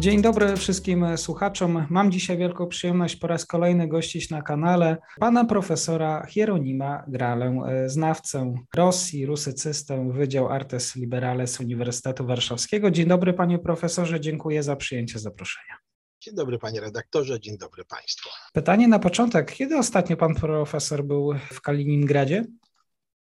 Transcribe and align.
Dzień 0.00 0.22
dobry 0.22 0.56
wszystkim 0.56 1.18
słuchaczom. 1.18 1.86
Mam 1.90 2.12
dzisiaj 2.12 2.38
wielką 2.38 2.66
przyjemność 2.66 3.16
po 3.16 3.26
raz 3.26 3.46
kolejny 3.46 3.88
gościć 3.88 4.30
na 4.30 4.42
kanale 4.42 4.96
pana 5.20 5.44
profesora 5.44 6.26
Hieronima 6.26 7.04
Gralę, 7.08 7.62
znawcę 7.86 8.54
Rosji, 8.74 9.26
rusycystę, 9.26 10.12
Wydział 10.12 10.48
Artes 10.48 10.96
Liberales 10.96 11.60
Uniwersytetu 11.60 12.26
Warszawskiego. 12.26 12.90
Dzień 12.90 13.06
dobry 13.06 13.32
panie 13.32 13.58
profesorze, 13.58 14.20
dziękuję 14.20 14.62
za 14.62 14.76
przyjęcie 14.76 15.18
zaproszenia. 15.18 15.74
Dzień 16.20 16.34
dobry 16.34 16.58
panie 16.58 16.80
redaktorze, 16.80 17.40
dzień 17.40 17.58
dobry 17.58 17.84
państwu. 17.84 18.28
Pytanie 18.52 18.88
na 18.88 18.98
początek. 18.98 19.52
Kiedy 19.52 19.76
ostatnio 19.78 20.16
pan 20.16 20.34
profesor 20.34 21.04
był 21.04 21.34
w 21.52 21.60
Kaliningradzie? 21.60 22.44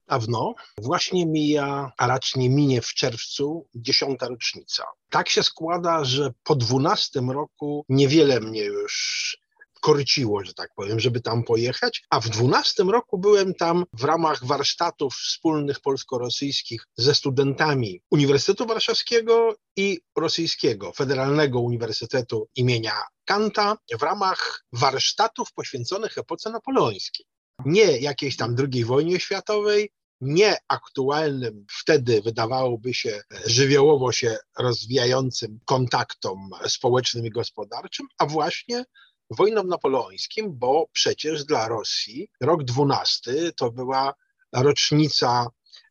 Dawno. 0.09 0.55
Właśnie 0.79 1.27
mija, 1.27 1.93
a 1.97 2.07
raczej 2.07 2.51
minie 2.51 2.83
w 2.83 2.95
czerwcu, 2.95 3.67
dziesiąta 3.75 4.29
rocznica. 4.29 4.85
Tak 5.11 5.29
się 5.29 5.43
składa, 5.43 6.05
że 6.05 6.33
po 6.45 6.57
dwunastym 6.57 7.31
roku 7.31 7.85
niewiele 7.89 8.41
mnie 8.41 8.65
już 8.65 9.37
korciło, 9.81 10.45
że 10.45 10.55
tak 10.55 10.71
powiem, 10.75 11.01
żeby 11.01 11.21
tam 11.21 11.45
pojechać, 11.45 12.03
a 12.11 12.21
w 12.21 12.29
dwunastym 12.29 12.91
roku 12.91 13.19
byłem 13.19 13.55
tam 13.55 13.85
w 13.93 14.05
ramach 14.05 14.45
warsztatów 14.45 15.15
wspólnych 15.15 15.81
polsko-rosyjskich 15.81 16.87
ze 16.97 17.15
studentami 17.15 18.03
Uniwersytetu 18.11 18.67
Warszawskiego 18.67 19.55
i 19.77 20.01
Rosyjskiego 20.17 20.93
Federalnego 20.93 21.61
Uniwersytetu 21.61 22.49
imienia 22.57 23.03
Kanta 23.25 23.77
w 23.99 24.03
ramach 24.03 24.65
warsztatów 24.73 25.53
poświęconych 25.53 26.19
epoce 26.19 26.51
napoleońskiej 26.51 27.27
nie 27.65 27.99
jakiejś 27.99 28.37
tam 28.37 28.57
II 28.59 28.85
wojnie 28.85 29.21
światowej, 29.21 29.91
nie 30.21 30.57
aktualnym 30.69 31.67
wtedy 31.81 32.23
wydawałoby 32.23 32.95
się 32.95 33.21
żywiołowo 33.47 34.13
się 34.13 34.37
rozwijającym 34.59 35.59
kontaktom 35.65 36.51
społecznym 36.69 37.27
i 37.27 37.31
gospodarczym, 37.31 38.07
a 38.19 38.27
właśnie 38.27 38.85
wojną 39.31 39.65
napoleońskim, 39.65 40.59
bo 40.59 40.87
przecież 40.93 41.45
dla 41.45 41.69
Rosji 41.69 42.29
rok 42.41 42.65
12 42.65 43.53
to 43.57 43.71
była 43.71 44.15
rocznica 44.53 45.47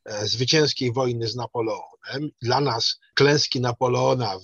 e, 0.06 0.28
zwycięskiej 0.28 0.94
wojny 0.94 1.28
z 1.28 1.36
Napoleonem. 1.36 2.30
Dla 2.42 2.62
nas 2.62 3.00
klęski 3.14 3.62
Napoleona 3.62 4.40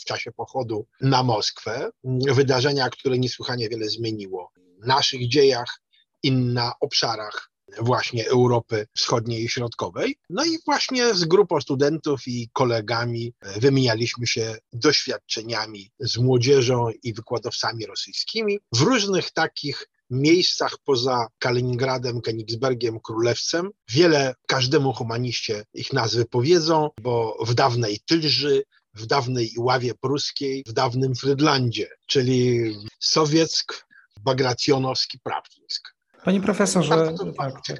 w 0.00 0.04
czasie 0.04 0.32
pochodu 0.32 0.86
na 1.00 1.22
Moskwę, 1.22 1.90
wydarzenia, 2.34 2.90
które 2.90 3.18
niesłychanie 3.18 3.68
wiele 3.68 3.88
zmieniło 3.88 4.52
w 4.82 4.86
naszych 4.86 5.28
dziejach 5.28 5.80
i 6.22 6.32
na 6.32 6.72
obszarach 6.80 7.49
właśnie 7.78 8.28
Europy 8.28 8.86
Wschodniej 8.96 9.44
i 9.44 9.48
Środkowej. 9.48 10.16
No 10.30 10.44
i 10.44 10.58
właśnie 10.66 11.14
z 11.14 11.24
grupą 11.24 11.60
studentów 11.60 12.20
i 12.26 12.48
kolegami 12.52 13.32
e, 13.40 13.60
wymienialiśmy 13.60 14.26
się 14.26 14.56
doświadczeniami 14.72 15.90
z 16.00 16.18
młodzieżą 16.18 16.88
i 17.02 17.14
wykładowcami 17.14 17.86
rosyjskimi 17.86 18.58
w 18.72 18.80
różnych 18.80 19.30
takich 19.30 19.86
miejscach 20.10 20.76
poza 20.84 21.26
Kaliningradem, 21.38 22.20
Königsbergiem, 22.20 23.00
Królewcem. 23.02 23.70
Wiele 23.88 24.34
każdemu 24.46 24.92
humaniście 24.92 25.64
ich 25.74 25.92
nazwy 25.92 26.24
powiedzą, 26.24 26.90
bo 27.00 27.36
w 27.46 27.54
dawnej 27.54 28.00
Tylży, 28.06 28.62
w 28.94 29.06
dawnej 29.06 29.52
Iławie 29.54 29.94
Pruskiej, 29.94 30.64
w 30.66 30.72
dawnym 30.72 31.14
Frydlandzie, 31.14 31.88
czyli 32.06 32.74
Sowieck, 32.98 33.86
Bagrationowski, 34.20 35.18
Prawdzińsk. 35.18 35.99
Panie 36.24 36.40
profesorze, 36.40 37.14
tak, 37.36 37.54
tak. 37.66 37.78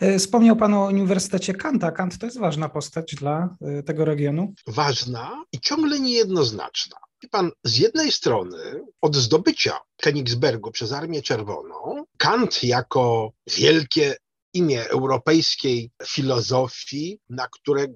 E, 0.00 0.18
Wspomniał 0.18 0.56
Pan 0.56 0.74
o 0.74 0.86
Uniwersytecie 0.86 1.54
Kanta. 1.54 1.92
Kant 1.92 2.18
to 2.18 2.26
jest 2.26 2.38
ważna 2.38 2.68
postać 2.68 3.14
dla 3.14 3.56
e, 3.60 3.82
tego 3.82 4.04
regionu? 4.04 4.54
Ważna 4.66 5.44
i 5.52 5.60
ciągle 5.60 6.00
niejednoznaczna. 6.00 6.96
Pan, 7.30 7.50
z 7.64 7.76
jednej 7.78 8.12
strony 8.12 8.84
od 9.00 9.16
zdobycia 9.16 9.78
Königsbergu 10.02 10.70
przez 10.70 10.92
Armię 10.92 11.22
Czerwoną, 11.22 12.04
Kant 12.16 12.64
jako 12.64 13.32
wielkie 13.46 14.16
imię 14.54 14.88
europejskiej 14.88 15.90
filozofii, 16.06 17.18
na 17.28 17.48
którego 17.48 17.94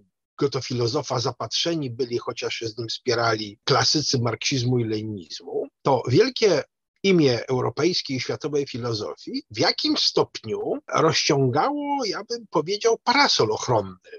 to 0.51 0.61
filozofa 0.61 1.19
zapatrzeni 1.19 1.91
byli, 1.91 2.19
chociaż 2.19 2.55
się 2.55 2.69
z 2.69 2.79
nim 2.79 2.91
spierali 2.91 3.59
klasycy 3.65 4.19
marksizmu 4.19 4.79
i 4.79 4.85
leninizmu, 4.85 5.69
to 5.83 6.03
wielkie 6.09 6.63
imię 7.03 7.47
europejskiej 7.47 8.17
i 8.17 8.21
światowej 8.21 8.67
filozofii 8.67 9.43
w 9.51 9.59
jakimś 9.59 10.01
stopniu 10.01 10.59
rozciągało, 10.95 12.05
ja 12.05 12.25
bym 12.31 12.47
powiedział, 12.51 12.99
parasol 13.05 13.53
ochronny 13.53 14.11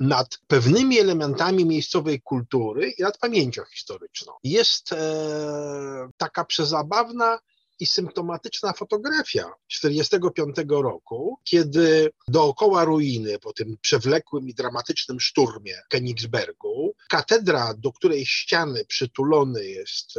nad 0.00 0.38
pewnymi 0.46 0.98
elementami 0.98 1.64
miejscowej 1.64 2.20
kultury 2.20 2.90
i 2.98 3.02
nad 3.02 3.18
pamięcią 3.18 3.62
historyczną. 3.74 4.32
Jest 4.44 4.92
e, 4.92 6.08
taka 6.16 6.44
przezabawna 6.44 7.38
i 7.80 7.86
symptomatyczna 7.86 8.72
fotografia 8.72 9.52
1945 9.68 10.56
roku, 10.68 11.38
kiedy 11.44 12.10
dookoła 12.28 12.84
ruiny 12.84 13.38
po 13.38 13.52
tym 13.52 13.76
przewlekłym 13.80 14.48
i 14.48 14.54
dramatycznym 14.54 15.20
szturmie 15.20 15.74
Königsbergu, 15.94 16.90
katedra, 17.08 17.74
do 17.78 17.92
której 17.92 18.26
ściany 18.26 18.84
przytulony 18.84 19.64
jest 19.64 20.16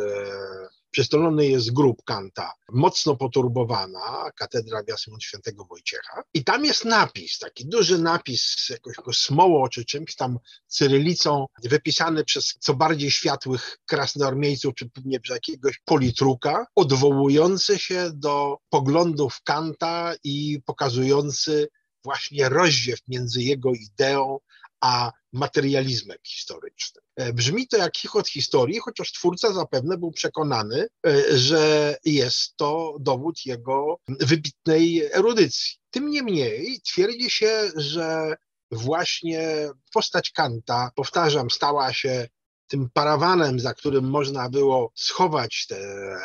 Przystolony 0.97 1.47
jest 1.47 1.73
grób 1.73 2.03
Kanta, 2.03 2.53
mocno 2.69 3.15
poturbowana, 3.15 4.31
katedra 4.35 4.83
Wiasmont 4.83 5.23
Świętego 5.23 5.65
Wojciecha. 5.65 6.23
I 6.33 6.43
tam 6.43 6.65
jest 6.65 6.85
napis, 6.85 7.39
taki 7.39 7.67
duży 7.67 7.97
napis, 7.97 8.55
jakoś 8.69 9.17
smoło 9.17 9.69
czy 9.69 9.85
czymś 9.85 10.15
tam 10.15 10.39
cyrylicą, 10.67 11.45
wypisany 11.63 12.23
przez 12.23 12.57
co 12.59 12.73
bardziej 12.73 13.11
światłych 13.11 13.77
krasnoarmiejców, 13.85 14.75
czy 14.75 14.89
pewnie 14.89 15.19
przez 15.19 15.35
jakiegoś 15.35 15.81
politruka, 15.85 16.65
odwołujący 16.75 17.79
się 17.79 18.11
do 18.13 18.57
poglądów 18.69 19.41
Kanta 19.43 20.13
i 20.23 20.59
pokazujący 20.65 21.67
właśnie 22.03 22.49
rozdziew 22.49 22.99
między 23.07 23.41
jego 23.41 23.71
ideą 23.71 24.39
a 24.81 25.11
materializmem 25.33 26.17
historycznym. 26.23 27.03
E, 27.15 27.33
brzmi 27.33 27.67
to 27.67 27.77
jak 27.77 27.97
chichot 27.97 28.27
historii, 28.27 28.79
chociaż 28.79 29.11
twórca 29.11 29.53
zapewne 29.53 29.97
był 29.97 30.11
przekonany, 30.11 30.87
e, 31.07 31.37
że 31.37 31.95
jest 32.05 32.57
to 32.57 32.97
dowód 32.99 33.45
jego 33.45 33.99
wybitnej 34.07 35.03
erudycji. 35.13 35.75
Tym 35.89 36.09
niemniej 36.09 36.81
twierdzi 36.81 37.29
się, 37.29 37.71
że 37.75 38.35
właśnie 38.71 39.69
postać 39.93 40.31
Kanta, 40.31 40.91
powtarzam, 40.95 41.49
stała 41.49 41.93
się 41.93 42.27
tym 42.67 42.89
parawanem, 42.93 43.59
za 43.59 43.73
którym 43.73 44.09
można 44.09 44.49
było 44.49 44.91
schować 44.95 45.65
te 45.67 45.77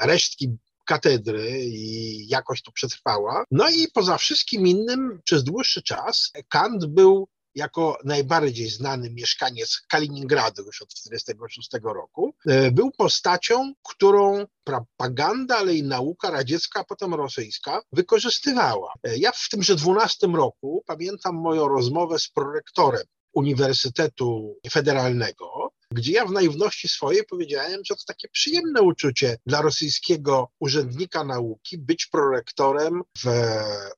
resztki 0.03 0.57
katedry 0.87 1.61
i 1.65 2.29
jakoś 2.29 2.63
tu 2.63 2.73
przetrwała. 2.73 3.45
No 3.51 3.71
i 3.71 3.89
poza 3.95 4.19
wszystkim 4.19 4.67
innym 4.67 5.21
przez 5.25 5.45
dłuższy 5.45 5.83
czas 5.83 6.33
Kant 6.49 6.87
był 6.87 7.29
jako 7.55 7.99
najbardziej 8.05 8.69
znany 8.71 9.11
mieszkaniec 9.11 9.81
Kaliningradu 9.89 10.63
już 10.63 10.83
od 10.83 10.95
1946 10.95 11.95
roku, 11.95 12.35
e, 12.47 12.71
był 12.71 12.91
postacią, 12.91 13.73
którą 13.89 14.47
propaganda, 14.65 15.57
ale 15.57 15.75
i 15.75 15.83
nauka 15.83 16.31
radziecka, 16.31 16.81
a 16.81 16.85
potem 16.85 17.15
rosyjska 17.15 17.81
wykorzystywała. 17.93 18.93
E, 19.03 19.19
ja 19.19 19.33
w 19.33 19.49
tymże 19.51 19.75
12 19.75 20.27
roku 20.35 20.85
pamiętam 20.87 21.35
moją 21.35 21.69
rozmowę 21.69 22.19
z 22.19 22.29
prorektorem 22.29 23.03
Uniwersytetu 23.33 24.57
Federalnego, 24.71 25.73
gdzie 25.93 26.13
ja 26.13 26.27
w 26.27 26.33
naiwności 26.33 26.89
swojej 26.89 27.25
powiedziałem, 27.25 27.81
że 27.85 27.97
to 27.97 28.03
takie 28.07 28.29
przyjemne 28.29 28.83
uczucie 28.83 29.37
dla 29.47 29.63
rosyjskiego 29.63 30.49
urzędnika 30.61 31.25
nauki 31.25 31.79
być 31.79 32.07
prorektorem 32.07 33.03
w 33.19 33.27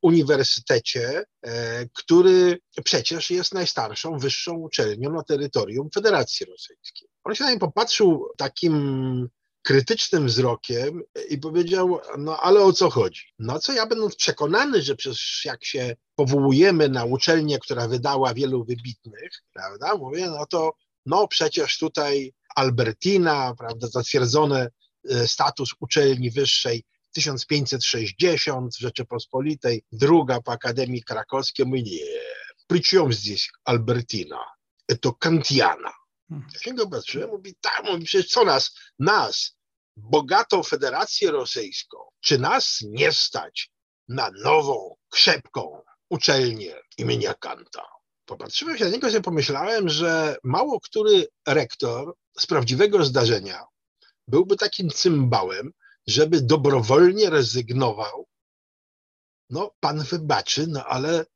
uniwersytecie, 0.02 1.24
e, 1.42 1.86
który 1.92 2.58
przecież 2.84 3.30
jest 3.30 3.54
najstarszą 3.54 4.18
wyższą 4.18 4.52
uczelnią 4.54 5.12
na 5.12 5.22
terytorium 5.22 5.90
Federacji 5.94 6.46
Rosyjskiej. 6.46 7.08
On 7.24 7.34
się 7.34 7.44
na 7.44 7.50
mnie 7.50 7.58
popatrzył 7.58 8.26
takim 8.36 9.28
krytycznym 9.64 10.26
wzrokiem 10.26 11.02
i 11.28 11.38
powiedział, 11.38 12.00
no 12.18 12.40
ale 12.40 12.60
o 12.60 12.72
co 12.72 12.90
chodzi? 12.90 13.22
No 13.38 13.58
co 13.58 13.72
ja 13.72 13.86
będąc 13.86 14.16
przekonany, 14.16 14.82
że 14.82 14.96
przecież 14.96 15.42
jak 15.44 15.64
się 15.64 15.96
powołujemy 16.14 16.88
na 16.88 17.04
uczelnię, 17.04 17.58
która 17.58 17.88
wydała 17.88 18.34
wielu 18.34 18.64
wybitnych, 18.64 19.30
prawda, 19.52 19.96
mówię, 19.96 20.26
no 20.26 20.46
to 20.46 20.72
no 21.05 21.27
przecież 21.27 21.77
tutaj 21.77 22.33
Albertina, 22.55 23.53
prawda, 23.57 23.87
zatwierdzony 23.87 24.67
e, 25.09 25.27
status 25.27 25.69
uczelni 25.79 26.31
wyższej 26.31 26.83
1560 27.11 28.75
w 28.75 28.79
Rzeczypospolitej, 28.79 29.83
druga 29.91 30.41
po 30.41 30.51
Akademii 30.51 31.03
Krakowskiej, 31.03 31.65
mówi 31.65 31.83
nie, 31.83 32.05
при 32.67 32.81
чем 32.81 33.13
здесь 33.13 33.49
Albertina? 33.65 34.45
To 35.01 35.13
Kantiana. 35.13 35.93
Hmm. 36.29 36.47
Ja 36.53 36.59
się 36.59 36.73
go 36.73 36.89
patrzyłem, 36.89 37.29
mówi, 37.29 37.55
tak, 37.61 37.83
mówi, 37.83 38.05
przecież 38.05 38.31
co 38.31 38.45
nas, 38.45 38.71
nas, 38.99 39.57
bogatą 39.97 40.63
Federację 40.63 41.31
Rosyjską, 41.31 41.97
czy 42.21 42.39
nas 42.39 42.79
nie 42.81 43.11
stać 43.11 43.71
na 44.07 44.31
nową, 44.43 44.95
krzepką 45.09 45.81
uczelnię 46.09 46.75
imienia 46.97 47.33
Kanta? 47.33 47.85
Popatrzyłem 48.26 48.78
się 48.78 48.84
na 48.84 48.90
niego 48.90 49.08
i 49.08 49.22
pomyślałem, 49.22 49.88
że 49.88 50.36
mało 50.44 50.80
który 50.80 51.28
rektor 51.46 52.14
z 52.38 52.46
prawdziwego 52.46 53.04
zdarzenia 53.04 53.64
byłby 54.28 54.56
takim 54.56 54.90
cymbałem, 54.90 55.72
żeby 56.06 56.40
dobrowolnie 56.40 57.30
rezygnował. 57.30 58.26
No, 59.50 59.70
pan 59.80 60.02
wybaczy, 60.02 60.66
no 60.66 60.84
ale 60.84 61.26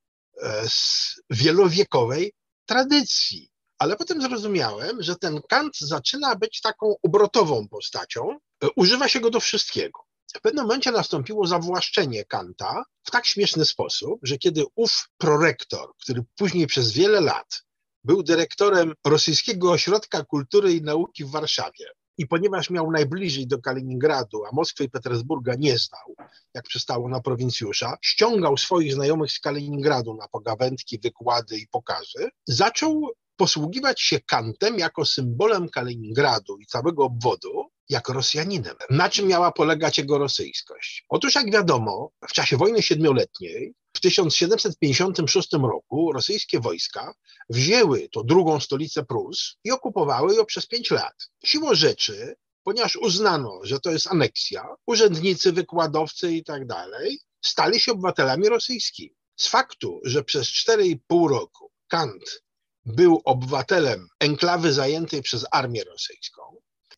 e, 0.43 0.69
z 0.69 1.14
wielowiekowej 1.31 2.32
tradycji. 2.67 3.50
Ale 3.79 3.96
potem 3.96 4.23
zrozumiałem, 4.23 5.02
że 5.02 5.17
ten 5.17 5.40
Kant 5.49 5.79
zaczyna 5.79 6.37
być 6.37 6.61
taką 6.61 6.94
obrotową 7.02 7.69
postacią, 7.69 8.38
e, 8.62 8.69
używa 8.76 9.08
się 9.08 9.20
go 9.20 9.31
do 9.31 9.40
wszystkiego. 9.40 10.07
W 10.36 10.40
pewnym 10.40 10.64
momencie 10.64 10.92
nastąpiło 10.92 11.46
zawłaszczenie 11.46 12.25
Kanta 12.25 12.84
w 13.04 13.10
tak 13.10 13.26
śmieszny 13.26 13.64
sposób, 13.64 14.20
że 14.22 14.38
kiedy 14.38 14.64
ów 14.75 15.08
prorektor, 15.19 15.92
który 16.02 16.25
później 16.36 16.66
przez 16.66 16.92
wiele 16.92 17.20
lat 17.20 17.62
był 18.04 18.22
dyrektorem 18.22 18.94
Rosyjskiego 19.06 19.70
Ośrodka 19.70 20.25
Kultury 20.25 20.72
i 20.72 20.82
Nauki 20.82 21.25
w 21.25 21.30
Warszawie, 21.30 21.86
i 22.19 22.26
ponieważ 22.26 22.70
miał 22.70 22.90
najbliżej 22.90 23.46
do 23.46 23.58
Kaliningradu, 23.58 24.44
a 24.44 24.48
Moskwy 24.52 24.84
i 24.84 24.90
Petersburga 24.90 25.54
nie 25.54 25.78
znał, 25.78 26.28
jak 26.54 26.64
przystało 26.64 27.08
na 27.08 27.20
prowincjusza, 27.20 27.96
ściągał 28.02 28.56
swoich 28.56 28.94
znajomych 28.94 29.32
z 29.32 29.40
Kaliningradu 29.40 30.14
na 30.14 30.28
pogawędki, 30.28 30.98
wykłady 30.98 31.58
i 31.58 31.69
pokazy, 31.69 32.28
zaczął 32.46 33.10
posługiwać 33.36 34.00
się 34.00 34.20
Kantem 34.20 34.78
jako 34.78 35.04
symbolem 35.04 35.69
Kaliningradu 35.69 36.58
i 36.58 36.66
całego 36.66 37.04
obwodu, 37.04 37.70
jako 37.88 38.12
Rosjaninem. 38.12 38.76
Na 38.90 39.08
czym 39.08 39.26
miała 39.26 39.52
polegać 39.52 39.99
jego 39.99 40.19
rosyjskość? 40.19 41.05
Otóż, 41.08 41.35
jak 41.35 41.52
wiadomo, 41.52 42.11
w 42.29 42.32
czasie 42.32 42.56
wojny 42.56 42.82
siedmioletniej 42.82 43.75
w 43.96 44.00
1756 44.00 45.52
roku 45.52 46.12
rosyjskie 46.12 46.61
wojska 46.61 47.14
wzięły 47.50 48.08
to 48.12 48.25
drugą 48.25 48.61
stolicę 48.61 49.05
Prus 49.05 49.56
i 49.64 49.70
okupowały 49.70 50.35
ją 50.35 50.44
przez 50.44 50.67
pięć 50.67 50.90
lat. 50.90 51.14
Siłą 51.44 51.75
rzeczy, 51.75 52.37
ponieważ 52.62 52.96
uznano, 52.96 53.61
że 53.62 53.81
to 53.81 53.90
jest 53.90 54.06
aneksja, 54.06 54.69
urzędnicy, 54.87 55.52
wykładowcy 55.52 56.32
i 56.32 56.44
tak 56.44 56.67
dalej 56.67 57.19
stali 57.44 57.81
się 57.81 57.93
obywatelami 57.93 58.49
rosyjskimi. 58.49 59.17
Z 59.37 59.49
faktu, 59.49 60.00
że 60.05 60.25
przez 60.25 60.49
4,5 60.49 61.29
roku 61.29 61.70
Kant 61.88 62.43
był 62.85 63.23
obywatelem 63.25 64.08
enklawy 64.20 64.73
zajętej 64.73 65.23
przez 65.23 65.46
armię 65.50 65.85
rosyjską, 65.85 66.43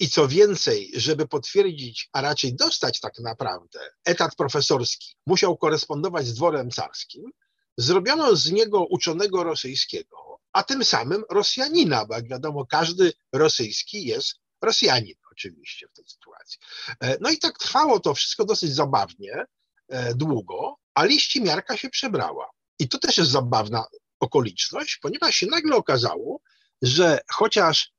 i 0.00 0.08
co 0.08 0.28
więcej, 0.28 0.90
żeby 0.94 1.28
potwierdzić, 1.28 2.08
a 2.12 2.20
raczej 2.20 2.54
dostać 2.54 3.00
tak 3.00 3.18
naprawdę 3.18 3.80
etat 4.04 4.36
profesorski, 4.36 5.16
musiał 5.26 5.56
korespondować 5.56 6.26
z 6.26 6.34
dworem 6.34 6.70
carskim, 6.70 7.30
zrobiono 7.76 8.36
z 8.36 8.50
niego 8.50 8.86
uczonego 8.86 9.44
rosyjskiego, 9.44 10.40
a 10.52 10.62
tym 10.62 10.84
samym 10.84 11.24
Rosjanina, 11.30 12.06
bo 12.06 12.14
jak 12.14 12.28
wiadomo, 12.28 12.66
każdy 12.66 13.12
rosyjski 13.32 14.04
jest 14.04 14.34
Rosjanin 14.62 15.14
oczywiście 15.32 15.86
w 15.88 15.92
tej 15.92 16.04
sytuacji. 16.08 16.58
E, 17.00 17.16
no 17.20 17.30
i 17.30 17.38
tak 17.38 17.58
trwało 17.58 18.00
to 18.00 18.14
wszystko 18.14 18.44
dosyć 18.44 18.74
zabawnie, 18.74 19.44
e, 19.88 20.14
długo, 20.14 20.76
a 20.94 21.04
liścimiarka 21.04 21.76
się 21.76 21.90
przebrała. 21.90 22.50
I 22.78 22.88
to 22.88 22.98
też 22.98 23.18
jest 23.18 23.30
zabawna 23.30 23.84
okoliczność, 24.20 24.98
ponieważ 25.02 25.34
się 25.34 25.46
nagle 25.46 25.76
okazało, 25.76 26.40
że 26.82 27.20
chociaż 27.28 27.92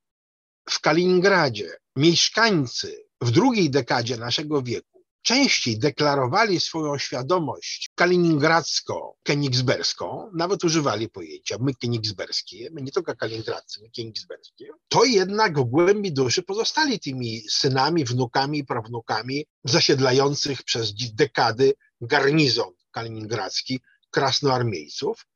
w 0.70 0.80
Kaliningradzie 0.80 1.81
mieszkańcy 1.96 3.04
w 3.20 3.30
drugiej 3.30 3.70
dekadzie 3.70 4.16
naszego 4.16 4.62
wieku 4.62 4.92
częściej 5.22 5.78
deklarowali 5.78 6.60
swoją 6.60 6.98
świadomość 6.98 7.90
kaliningradzko-kenigsberską, 7.94 10.30
nawet 10.34 10.64
używali 10.64 11.08
pojęcia 11.08 11.56
my 11.60 11.74
kenigsberskie, 11.74 12.68
my 12.72 12.82
nie 12.82 12.92
tylko 12.92 13.16
kaliningradzcy, 13.16 13.80
my 13.82 13.90
kenigsberskie, 13.90 14.68
to 14.88 15.04
jednak 15.04 15.60
w 15.60 15.64
głębi 15.64 16.12
duszy 16.12 16.42
pozostali 16.42 17.00
tymi 17.00 17.40
synami, 17.50 18.04
wnukami 18.04 18.64
prawnukami 18.64 19.46
zasiedlających 19.64 20.62
przez 20.62 20.94
dekady 21.14 21.74
garnizon 22.00 22.72
kaliningradzki 22.90 23.80
krasnoarmiejców, 24.10 25.26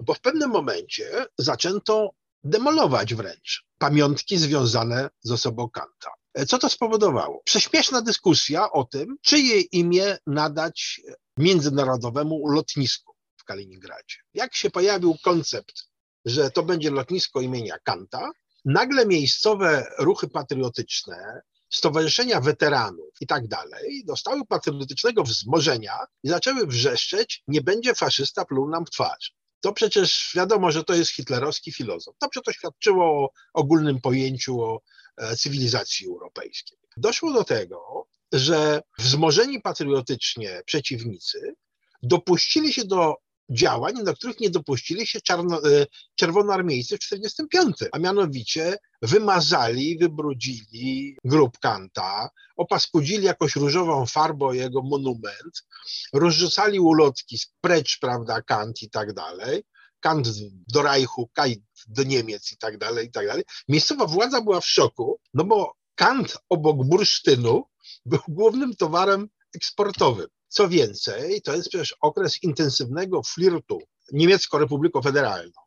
bo 0.00 0.14
w 0.14 0.20
pewnym 0.20 0.50
momencie 0.50 1.26
zaczęto 1.38 2.10
demolować 2.44 3.14
wręcz 3.14 3.64
pamiątki 3.78 4.38
związane 4.38 5.10
z 5.22 5.30
osobą 5.30 5.70
Kanta. 5.70 6.10
Co 6.48 6.58
to 6.58 6.68
spowodowało? 6.68 7.42
Prześmieszna 7.44 8.02
dyskusja 8.02 8.70
o 8.70 8.84
tym, 8.84 9.16
czyje 9.22 9.60
imię 9.60 10.18
nadać 10.26 11.00
międzynarodowemu 11.36 12.48
lotnisku 12.48 13.14
w 13.36 13.44
Kaliningradzie. 13.44 14.16
Jak 14.34 14.54
się 14.54 14.70
pojawił 14.70 15.16
koncept, 15.24 15.84
że 16.24 16.50
to 16.50 16.62
będzie 16.62 16.90
lotnisko 16.90 17.40
imienia 17.40 17.78
Kanta, 17.84 18.30
nagle 18.64 19.06
miejscowe 19.06 19.86
ruchy 19.98 20.28
patriotyczne, 20.28 21.40
stowarzyszenia 21.70 22.40
weteranów 22.40 23.10
i 23.20 23.26
tak 23.26 23.48
dalej 23.48 24.04
dostały 24.04 24.46
patriotycznego 24.46 25.22
wzmożenia 25.22 25.98
i 26.22 26.28
zaczęły 26.28 26.66
wrzeszczeć, 26.66 27.42
nie 27.48 27.60
będzie 27.60 27.94
faszysta 27.94 28.44
pluł 28.44 28.68
nam 28.68 28.86
w 28.86 28.90
twarz 28.90 29.37
to 29.60 29.72
przecież 29.72 30.32
wiadomo, 30.34 30.72
że 30.72 30.84
to 30.84 30.94
jest 30.94 31.10
hitlerowski 31.10 31.72
filozof. 31.72 32.16
To 32.18 32.52
świadczyło 32.52 33.04
o 33.04 33.30
ogólnym 33.54 34.00
pojęciu 34.00 34.60
o 34.60 34.80
e, 35.16 35.36
cywilizacji 35.36 36.06
europejskiej. 36.06 36.78
Doszło 36.96 37.32
do 37.32 37.44
tego, 37.44 38.06
że 38.32 38.82
wzmożeni 38.98 39.60
patriotycznie 39.60 40.62
przeciwnicy 40.66 41.54
dopuścili 42.02 42.72
się 42.72 42.84
do 42.84 43.14
działań, 43.50 44.04
do 44.04 44.14
których 44.14 44.40
nie 44.40 44.50
dopuścili 44.50 45.06
się 45.06 45.20
czarno, 45.20 45.56
e, 45.56 45.86
czerwonoarmiejcy 46.14 46.96
w 46.96 47.00
1945, 47.00 47.88
a 47.92 47.98
mianowicie 47.98 48.76
wymazali, 49.02 49.98
wybrudzili 49.98 51.16
grób 51.24 51.58
Kanta, 51.58 52.30
opaskudzili 52.56 53.24
jakoś 53.24 53.56
różową 53.56 54.06
farbą 54.06 54.52
jego 54.52 54.82
monument, 54.82 55.66
rozrzucali 56.12 56.80
ulotki 56.80 57.38
precz, 57.60 57.98
prawda, 58.00 58.42
Kant 58.42 58.82
i 58.82 58.90
tak 58.90 59.12
dalej, 59.12 59.62
Kant 60.00 60.28
do 60.68 60.82
Reichu, 60.82 61.30
Kant 61.34 61.58
do 61.88 62.02
Niemiec 62.02 62.52
i 62.52 62.56
tak 62.56 62.78
dalej, 62.78 63.06
i 63.06 63.10
tak 63.10 63.26
dalej. 63.26 63.44
Miejscowa 63.68 64.06
władza 64.06 64.40
była 64.40 64.60
w 64.60 64.66
szoku, 64.66 65.20
no 65.34 65.44
bo 65.44 65.74
Kant 65.94 66.38
obok 66.48 66.76
bursztynu 66.86 67.64
był 68.06 68.20
głównym 68.28 68.76
towarem 68.76 69.28
eksportowym. 69.54 70.26
Co 70.48 70.68
więcej, 70.68 71.42
to 71.42 71.56
jest 71.56 71.68
przecież 71.68 71.94
okres 72.00 72.42
intensywnego 72.42 73.22
flirtu 73.22 73.78
niemiecko-republiką 74.12 75.02
federalną, 75.02 75.60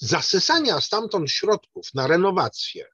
zasysania 0.00 0.80
stamtąd 0.80 1.30
środków 1.30 1.94
na 1.94 2.06
renowację 2.06 2.86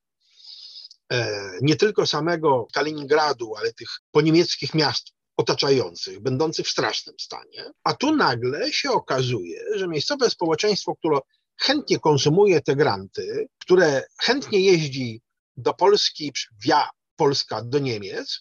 e, 1.12 1.50
nie 1.62 1.76
tylko 1.76 2.06
samego 2.06 2.66
Kaliningradu, 2.72 3.56
ale 3.56 3.72
tych 3.72 3.88
poniemieckich 4.10 4.74
miast 4.74 5.12
otaczających, 5.36 6.20
będących 6.20 6.66
w 6.66 6.70
strasznym 6.70 7.14
stanie, 7.20 7.70
a 7.84 7.94
tu 7.94 8.16
nagle 8.16 8.72
się 8.72 8.90
okazuje, 8.90 9.60
że 9.74 9.88
miejscowe 9.88 10.30
społeczeństwo, 10.30 10.96
które 10.96 11.18
chętnie 11.56 11.98
konsumuje 11.98 12.60
te 12.60 12.76
granty, 12.76 13.46
które 13.58 14.04
chętnie 14.20 14.60
jeździ 14.60 15.22
do 15.56 15.74
Polski, 15.74 16.32
via 16.64 16.88
Polska 17.16 17.62
do 17.62 17.78
Niemiec, 17.78 18.40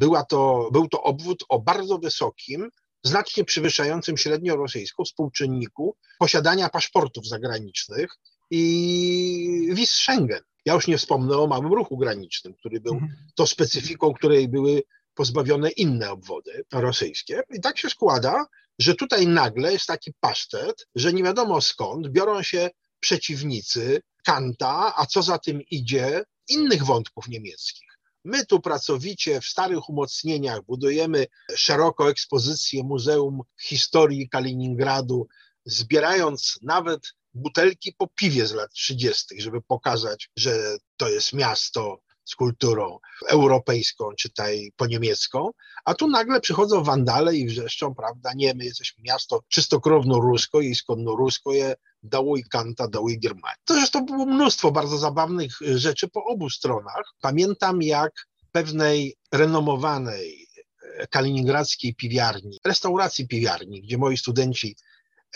była 0.00 0.24
to, 0.24 0.68
był 0.72 0.88
to 0.88 1.02
obwód 1.02 1.44
o 1.48 1.58
bardzo 1.58 1.98
wysokim 1.98 2.70
znacznie 3.04 3.44
przewyższającym 3.44 4.16
średnio 4.16 4.56
rosyjską 4.56 5.04
współczynniku 5.04 5.96
posiadania 6.18 6.68
paszportów 6.68 7.26
zagranicznych 7.26 8.10
i 8.50 9.70
wiz 9.72 9.90
Schengen. 9.90 10.42
Ja 10.64 10.74
już 10.74 10.86
nie 10.86 10.98
wspomnę 10.98 11.38
o 11.38 11.46
małym 11.46 11.72
ruchu 11.72 11.96
granicznym, 11.96 12.54
który 12.54 12.80
był 12.80 12.94
mhm. 12.94 13.12
to 13.34 13.46
specyfiką, 13.46 14.14
której 14.14 14.48
były 14.48 14.82
pozbawione 15.14 15.70
inne 15.70 16.10
obwody 16.10 16.64
rosyjskie. 16.72 17.42
I 17.50 17.60
tak 17.60 17.78
się 17.78 17.90
składa, 17.90 18.46
że 18.78 18.94
tutaj 18.94 19.26
nagle 19.26 19.72
jest 19.72 19.86
taki 19.86 20.12
pasztet, 20.20 20.86
że 20.94 21.12
nie 21.12 21.22
wiadomo 21.22 21.60
skąd 21.60 22.08
biorą 22.08 22.42
się 22.42 22.70
przeciwnicy 23.00 24.00
Kanta, 24.24 24.92
a 24.96 25.06
co 25.06 25.22
za 25.22 25.38
tym 25.38 25.62
idzie, 25.70 26.22
innych 26.48 26.84
wątków 26.84 27.28
niemieckich. 27.28 27.91
My 28.24 28.46
tu 28.46 28.60
pracowicie 28.60 29.40
w 29.40 29.44
starych 29.44 29.88
umocnieniach 29.88 30.62
budujemy 30.62 31.26
szeroko 31.54 32.10
ekspozycję 32.10 32.82
Muzeum 32.84 33.40
Historii 33.60 34.28
Kaliningradu, 34.28 35.28
zbierając 35.64 36.58
nawet 36.62 37.00
butelki 37.34 37.92
po 37.92 38.06
piwie 38.06 38.46
z 38.46 38.52
lat 38.52 38.72
30., 38.72 39.40
żeby 39.40 39.62
pokazać, 39.62 40.30
że 40.36 40.76
to 40.96 41.08
jest 41.08 41.32
miasto 41.32 42.00
z 42.24 42.34
kulturą 42.34 42.98
europejską, 43.28 44.10
czytaj 44.18 44.72
po 44.76 44.86
niemiecką, 44.86 45.50
a 45.84 45.94
tu 45.94 46.08
nagle 46.08 46.40
przychodzą 46.40 46.84
wandale 46.84 47.36
i 47.36 47.46
wrzeszczą, 47.46 47.94
prawda, 47.94 48.30
nie, 48.36 48.54
my 48.54 48.64
jesteśmy 48.64 49.02
miasto 49.04 49.40
czystokrowno 49.48 50.20
rusko 50.20 50.60
i 50.60 50.74
skądno 50.74 51.16
rusko 51.16 51.52
je 51.52 51.74
dało 52.02 52.36
i 52.36 52.44
kanta, 52.44 52.88
dało 52.88 53.10
i 53.10 53.18
Germanii. 53.18 53.56
To 53.64 53.74
zresztą 53.74 54.06
było 54.06 54.26
mnóstwo 54.26 54.72
bardzo 54.72 54.98
zabawnych 54.98 55.52
rzeczy 55.60 56.08
po 56.08 56.24
obu 56.24 56.50
stronach. 56.50 57.04
Pamiętam 57.20 57.82
jak 57.82 58.12
pewnej 58.52 59.16
renomowanej 59.32 60.46
e, 60.82 61.06
kaliningradzkiej 61.06 61.94
piwiarni, 61.94 62.58
restauracji 62.64 63.28
piwiarni, 63.28 63.82
gdzie 63.82 63.98
moi 63.98 64.16
studenci 64.16 64.76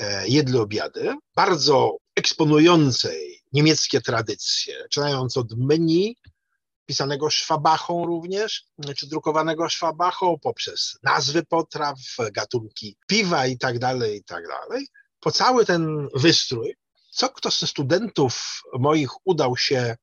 e, 0.00 0.28
jedli 0.28 0.58
obiady, 0.58 1.14
bardzo 1.36 1.96
eksponującej 2.16 3.42
niemieckie 3.52 4.00
tradycje, 4.00 4.82
zaczynając 4.82 5.36
od 5.36 5.58
menu, 5.58 6.16
pisanego 6.86 7.30
szwabachą 7.30 8.06
również, 8.06 8.64
czy 8.96 9.06
drukowanego 9.06 9.68
szwabachą, 9.68 10.38
poprzez 10.42 10.98
nazwy 11.02 11.42
potraw, 11.44 11.98
gatunki 12.32 12.96
piwa 13.06 13.46
i 13.46 13.58
tak 13.58 13.78
dalej, 13.78 14.16
i 14.16 14.24
tak 14.24 14.44
dalej. 14.48 14.86
Po 15.20 15.30
cały 15.30 15.64
ten 15.64 16.08
wystrój, 16.14 16.76
co 17.10 17.28
kto 17.28 17.50
ze 17.50 17.66
studentów 17.66 18.62
moich 18.78 19.10
udał 19.24 19.56
się 19.56 19.96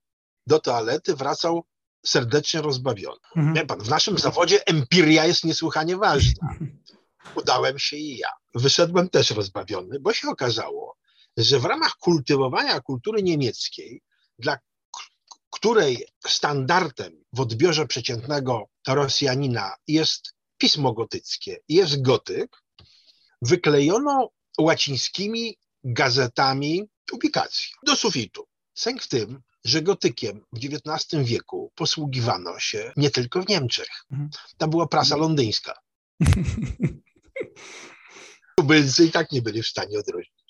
do 0.48 0.60
toalety, 0.60 1.16
wracał 1.16 1.66
serdecznie 2.06 2.62
rozbawiony. 2.62 3.20
Mhm. 3.36 3.68
Pan, 3.68 3.80
w 3.80 3.90
naszym 3.90 4.18
zawodzie 4.18 4.68
empiria 4.68 5.26
jest 5.26 5.44
niesłychanie 5.44 5.98
ważna. 5.98 6.50
Udałem 7.40 7.80
się 7.80 7.98
i 7.98 8.18
ja. 8.18 8.30
Wyszedłem 8.56 9.10
też 9.10 9.32
rozbawiony, 9.32 10.00
bo 10.00 10.14
się 10.14 10.30
okazało, 10.30 10.98
że 11.38 11.60
w 11.60 11.66
ramach 11.66 11.96
kultywowania 11.96 12.80
kultury 12.80 13.24
niemieckiej, 13.24 14.02
dla 14.40 14.58
której 15.64 16.06
standardem 16.28 17.24
w 17.34 17.40
odbiorze 17.40 17.88
przeciętnego 17.88 18.70
Rosjanina 18.88 19.76
jest 19.88 20.34
pismo 20.58 20.94
gotyckie, 20.94 21.58
jest 21.70 22.02
gotyk, 22.02 22.58
wyklejono 23.42 24.30
łacińskimi 24.60 25.58
gazetami 25.84 26.84
publikacji 27.06 27.72
do 27.86 27.96
sufitu. 27.96 28.48
Sęk 28.74 29.04
w 29.04 29.08
tym, 29.08 29.42
że 29.66 29.82
gotykiem 29.82 30.46
w 30.54 30.58
XIX 30.58 31.24
wieku 31.30 31.72
posługiwano 31.76 32.60
się 32.60 32.92
nie 32.98 33.10
tylko 33.10 33.42
w 33.42 33.50
Niemczech. 33.50 33.90
Mhm. 34.12 34.30
Tam 34.58 34.70
była 34.70 34.88
prasa 34.88 35.16
londyńska. 35.16 35.74
Tubylcy 38.58 39.06
i 39.06 39.12
tak 39.12 39.32
nie 39.32 39.42
byli 39.42 39.64
w 39.64 39.68
stanie 39.68 40.00
odróżnić. 40.00 40.43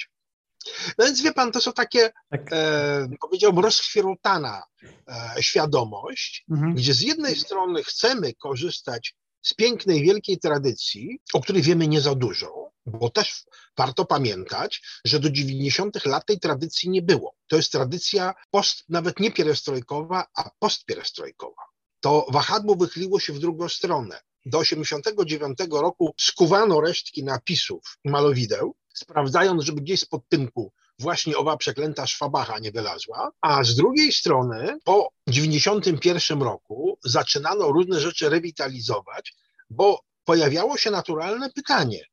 No 0.98 1.05
więc 1.05 1.22
wie 1.22 1.34
pan, 1.34 1.51
to 1.51 1.62
są 1.62 1.74
takie, 1.74 2.12
tak. 2.29 2.53
e, 2.53 3.10
powiedziałbym, 3.22 3.63
rozchwierutana 3.63 4.63
e, 4.84 5.43
świadomość, 5.43 6.46
mhm. 6.51 6.75
gdzie 6.75 6.93
z 6.93 7.01
jednej 7.01 7.36
strony 7.36 7.84
chcemy 7.84 8.34
korzystać 8.34 9.15
z 9.41 9.53
pięknej, 9.53 10.03
wielkiej 10.03 10.39
tradycji, 10.39 11.20
o 11.34 11.41
której 11.41 11.62
wiemy 11.62 11.88
nie 11.88 12.01
za 12.01 12.15
dużo, 12.15 12.72
bo 12.86 13.10
też 13.10 13.43
warto 13.77 14.05
pamiętać, 14.05 14.82
że 15.05 15.20
do 15.20 15.29
90. 15.29 16.05
lat 16.05 16.25
tej 16.25 16.39
tradycji 16.39 16.89
nie 16.89 17.01
było. 17.01 17.36
To 17.48 17.55
jest 17.55 17.72
tradycja 17.72 18.34
post, 18.51 18.84
nawet 18.89 19.20
nie 19.20 19.32
pierestrojkowa, 19.32 20.25
a 20.38 20.50
postpierestrojkowa. 20.60 21.62
To 22.00 22.25
wahadło 22.29 22.75
wychyliło 22.75 23.20
się 23.20 23.34
w 23.34 23.39
drugą 23.39 23.70
stronę. 23.70 24.22
Do 24.46 24.58
89 24.58 25.58
roku 25.72 26.13
skuwano 26.20 26.82
resztki 26.82 27.24
napisów 27.24 27.98
malowideł, 28.05 28.75
sprawdzając, 28.93 29.63
żeby 29.63 29.81
gdzieś 29.81 30.00
z 30.00 30.05
podtynku 30.05 30.71
właśnie 31.00 31.38
owa 31.38 31.57
przeklęta 31.57 32.07
szwabacha 32.07 32.59
nie 32.59 32.71
wylazła, 32.71 33.31
a 33.41 33.63
z 33.63 33.75
drugiej 33.75 34.12
strony 34.12 34.77
po 34.83 35.09
91 35.27 36.41
roku 36.41 37.00
zaczynano 37.03 37.67
różne 37.67 38.00
rzeczy 38.00 38.29
rewitalizować, 38.29 39.35
bo 39.69 40.01
pojawiało 40.23 40.77
się 40.77 40.91
naturalne 40.91 41.50
pytanie, 41.50 42.05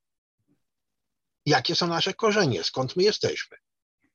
jakie 1.46 1.74
są 1.74 1.86
nasze 1.86 2.14
korzenie, 2.14 2.64
skąd 2.64 2.96
my 2.96 3.02
jesteśmy. 3.02 3.56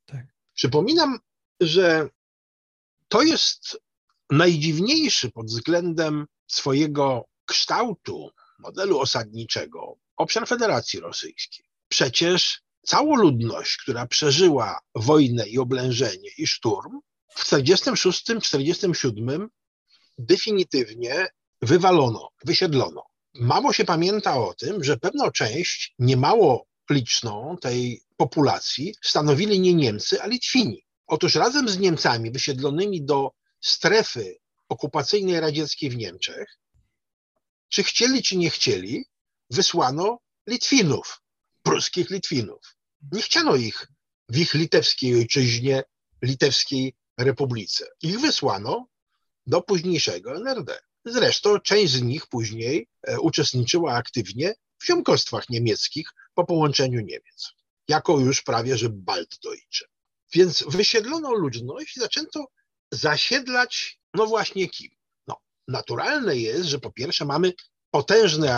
Tak. 0.06 0.26
Przypominam, 0.54 1.20
że 1.60 2.10
to 3.08 3.22
jest 3.22 3.78
najdziwniejszy 4.30 5.32
pod 5.32 5.46
względem 5.46 6.26
swojego 6.48 7.26
kształtu 7.46 8.30
modelu 8.60 9.00
osadniczego 9.00 9.96
obszar 10.18 10.48
Federacji 10.48 11.00
Rosyjskiej. 11.00 11.65
Przecież 11.90 12.66
całą 12.86 13.16
ludność, 13.16 13.78
która 13.78 14.08
przeżyła 14.08 14.80
wojnę 14.96 15.48
i 15.48 15.60
oblężenie 15.60 16.30
i 16.38 16.48
szturm, 16.48 17.00
w 17.36 17.46
1946-1947 17.46 19.48
definitywnie 20.18 21.28
wywalono, 21.62 22.30
wysiedlono. 22.46 23.04
Mało 23.34 23.74
się 23.74 23.86
pamięta 23.86 24.38
o 24.38 24.54
tym, 24.54 24.84
że 24.84 24.98
pewną 24.98 25.32
część 25.32 25.94
niemało 26.00 26.66
liczną 26.90 27.58
tej 27.62 28.02
populacji 28.18 28.96
stanowili 29.04 29.60
nie 29.60 29.74
Niemcy, 29.74 30.22
a 30.22 30.28
Litwini. 30.28 30.86
Otóż 31.08 31.36
razem 31.36 31.70
z 31.70 31.80
Niemcami 31.80 32.32
wysiedlonymi 32.32 33.06
do 33.06 33.32
strefy 33.62 34.38
okupacyjnej 34.70 35.40
radzieckiej 35.40 35.90
w 35.90 35.98
Niemczech, 35.98 36.60
czy 37.70 37.84
chcieli, 37.84 38.24
czy 38.24 38.38
nie 38.38 38.50
chcieli, 38.50 39.06
wysłano 39.50 40.20
Litwinów, 40.48 41.22
pruskich 41.66 42.10
Litwinów. 42.10 42.76
Nie 43.12 43.22
chciano 43.22 43.56
ich 43.56 43.88
w 44.30 44.38
ich 44.38 44.54
litewskiej 44.54 45.16
ojczyźnie, 45.16 45.84
litewskiej 46.22 46.96
republice. 47.18 47.86
Ich 48.02 48.20
wysłano 48.20 48.88
do 49.48 49.62
późniejszego 49.62 50.36
NRD. 50.36 50.80
Zresztą 51.06 51.60
część 51.60 51.94
z 51.94 52.02
nich 52.02 52.28
później 52.28 52.88
e, 53.08 53.20
uczestniczyła 53.20 53.94
aktywnie 53.94 54.54
w 54.80 54.86
ziomkostwach 54.86 55.50
niemieckich 55.50 56.10
po 56.34 56.46
połączeniu 56.46 57.00
Niemiec, 57.00 57.52
jako 57.88 58.20
już 58.20 58.42
prawie 58.42 58.78
że 58.78 58.90
Baltdeutsche. 58.90 59.86
Więc 60.34 60.64
wysiedlono 60.68 61.34
ludność 61.34 61.98
i 61.98 62.00
zaczęto 62.00 62.46
zasiedlać, 62.92 64.00
no 64.14 64.26
właśnie 64.26 64.70
kim? 64.70 64.92
No, 65.28 65.42
naturalne 65.68 66.38
jest, 66.38 66.66
że 66.66 66.80
po 66.80 66.92
pierwsze 66.92 67.26
mamy 67.26 67.54
potężny 67.92 68.50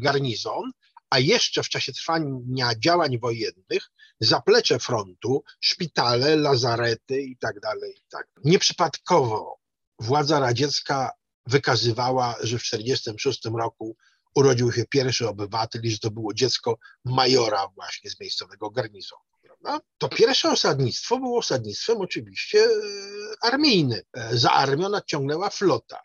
garnizon, 0.00 0.70
a 1.14 1.18
jeszcze 1.18 1.62
w 1.62 1.68
czasie 1.68 1.92
trwania 1.92 2.70
działań 2.78 3.18
wojennych 3.18 3.90
zaplecze 4.20 4.78
frontu, 4.78 5.44
szpitale, 5.60 6.36
lazarety 6.36 7.22
i 7.22 7.36
tak 7.36 7.60
tak. 8.08 8.26
Nieprzypadkowo 8.44 9.58
władza 9.98 10.40
radziecka 10.40 11.10
wykazywała, 11.46 12.36
że 12.40 12.58
w 12.58 12.62
1946 12.62 13.44
roku 13.58 13.96
urodził 14.34 14.72
się 14.72 14.84
pierwszy 14.84 15.28
obywatel 15.28 15.82
i 15.84 15.90
że 15.90 15.98
to 15.98 16.10
było 16.10 16.34
dziecko 16.34 16.78
majora 17.04 17.68
właśnie 17.74 18.10
z 18.10 18.20
miejscowego 18.20 18.70
garnizonu. 18.70 19.22
To 19.98 20.08
pierwsze 20.08 20.50
osadnictwo 20.50 21.18
było 21.18 21.38
osadnictwem 21.38 22.00
oczywiście 22.00 22.64
e, 22.64 22.68
armijnym. 23.42 24.00
E, 24.16 24.36
za 24.36 24.50
armią 24.50 24.88
nadciągnęła 24.88 25.50
flota. 25.50 26.00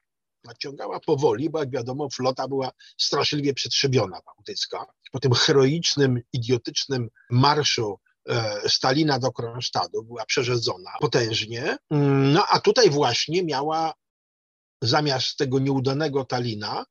Nadciągała 0.49 0.99
powoli, 0.99 1.49
bo 1.49 1.59
jak 1.59 1.69
wiadomo 1.69 2.09
flota 2.09 2.47
była 2.47 2.71
straszliwie 2.97 3.53
przetrzebiona 3.53 4.19
bałtycka. 4.25 4.85
Po 5.11 5.19
tym 5.19 5.33
heroicznym, 5.33 6.21
idiotycznym 6.33 7.09
marszu 7.29 7.99
e, 8.29 8.69
Stalina 8.69 9.19
do 9.19 9.31
Kronstadu 9.31 10.03
była 10.03 10.25
przerzedzona 10.25 10.91
potężnie, 11.01 11.77
no 12.33 12.45
a 12.49 12.59
tutaj 12.59 12.89
właśnie 12.89 13.43
miała 13.43 13.93
zamiast 14.81 15.37
tego 15.37 15.59
nieudanego 15.59 16.25
Talina 16.25 16.85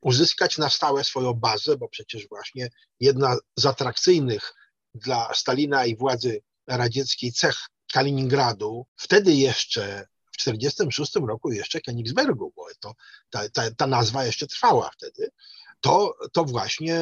uzyskać 0.00 0.58
na 0.58 0.70
stałe 0.70 1.04
swoją 1.04 1.34
bazę, 1.34 1.76
bo 1.76 1.88
przecież 1.88 2.28
właśnie 2.28 2.68
jedna 3.00 3.36
z 3.56 3.66
atrakcyjnych 3.66 4.54
dla 4.94 5.34
Stalina 5.34 5.86
i 5.86 5.96
władzy 5.96 6.42
radzieckiej 6.66 7.32
cech 7.32 7.56
Kaliningradu, 7.92 8.86
wtedy 8.96 9.34
jeszcze 9.34 10.06
w 10.34 10.36
1946 10.36 11.28
roku 11.28 11.52
jeszcze 11.52 11.80
Königsbergu, 11.80 12.52
bo 12.56 12.66
to, 12.80 12.94
ta, 13.30 13.48
ta, 13.48 13.70
ta 13.70 13.86
nazwa 13.86 14.24
jeszcze 14.24 14.46
trwała 14.46 14.90
wtedy, 14.90 15.30
to, 15.80 16.16
to 16.32 16.44
właśnie 16.44 16.98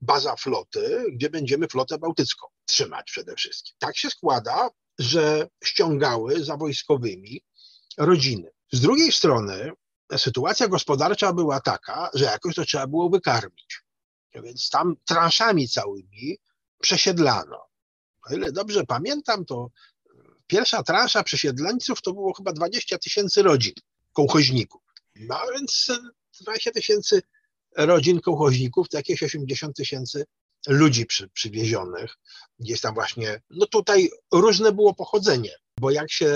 baza 0.00 0.36
floty, 0.36 1.04
gdzie 1.12 1.30
będziemy 1.30 1.68
flotę 1.68 1.98
bałtycką 1.98 2.46
trzymać 2.66 3.10
przede 3.10 3.36
wszystkim. 3.36 3.74
Tak 3.78 3.96
się 3.96 4.10
składa, 4.10 4.70
że 4.98 5.48
ściągały 5.64 6.44
za 6.44 6.56
wojskowymi 6.56 7.42
rodziny. 7.98 8.50
Z 8.72 8.80
drugiej 8.80 9.12
strony 9.12 9.72
sytuacja 10.16 10.68
gospodarcza 10.68 11.32
była 11.32 11.60
taka, 11.60 12.10
że 12.14 12.24
jakoś 12.24 12.54
to 12.54 12.64
trzeba 12.64 12.86
było 12.86 13.10
wykarmić. 13.10 13.82
Więc 14.34 14.70
tam 14.70 14.96
transzami 15.04 15.68
całymi 15.68 16.38
przesiedlano. 16.78 17.66
O 18.30 18.34
ile 18.34 18.52
dobrze 18.52 18.84
pamiętam, 18.84 19.44
to 19.44 19.70
pierwsza 20.50 20.82
transza 20.82 21.22
przesiedleńców 21.22 22.02
to 22.02 22.12
było 22.12 22.34
chyba 22.34 22.52
20 22.52 22.98
tysięcy 22.98 23.42
rodzin, 23.42 23.74
kołchoźników. 24.12 24.82
No 25.16 25.38
więc 25.54 25.88
20 26.40 26.70
tysięcy 26.70 27.22
rodzin 27.76 28.20
kołchoźników 28.20 28.88
to 28.88 28.96
jakieś 28.96 29.22
80 29.22 29.76
tysięcy 29.76 30.24
ludzi 30.68 31.06
przy, 31.06 31.28
przywiezionych. 31.28 32.16
Gdzieś 32.58 32.80
tam 32.80 32.94
właśnie, 32.94 33.40
no 33.50 33.66
tutaj 33.66 34.10
różne 34.32 34.72
było 34.72 34.94
pochodzenie, 34.94 35.54
bo 35.80 35.90
jak 35.90 36.12
się 36.12 36.32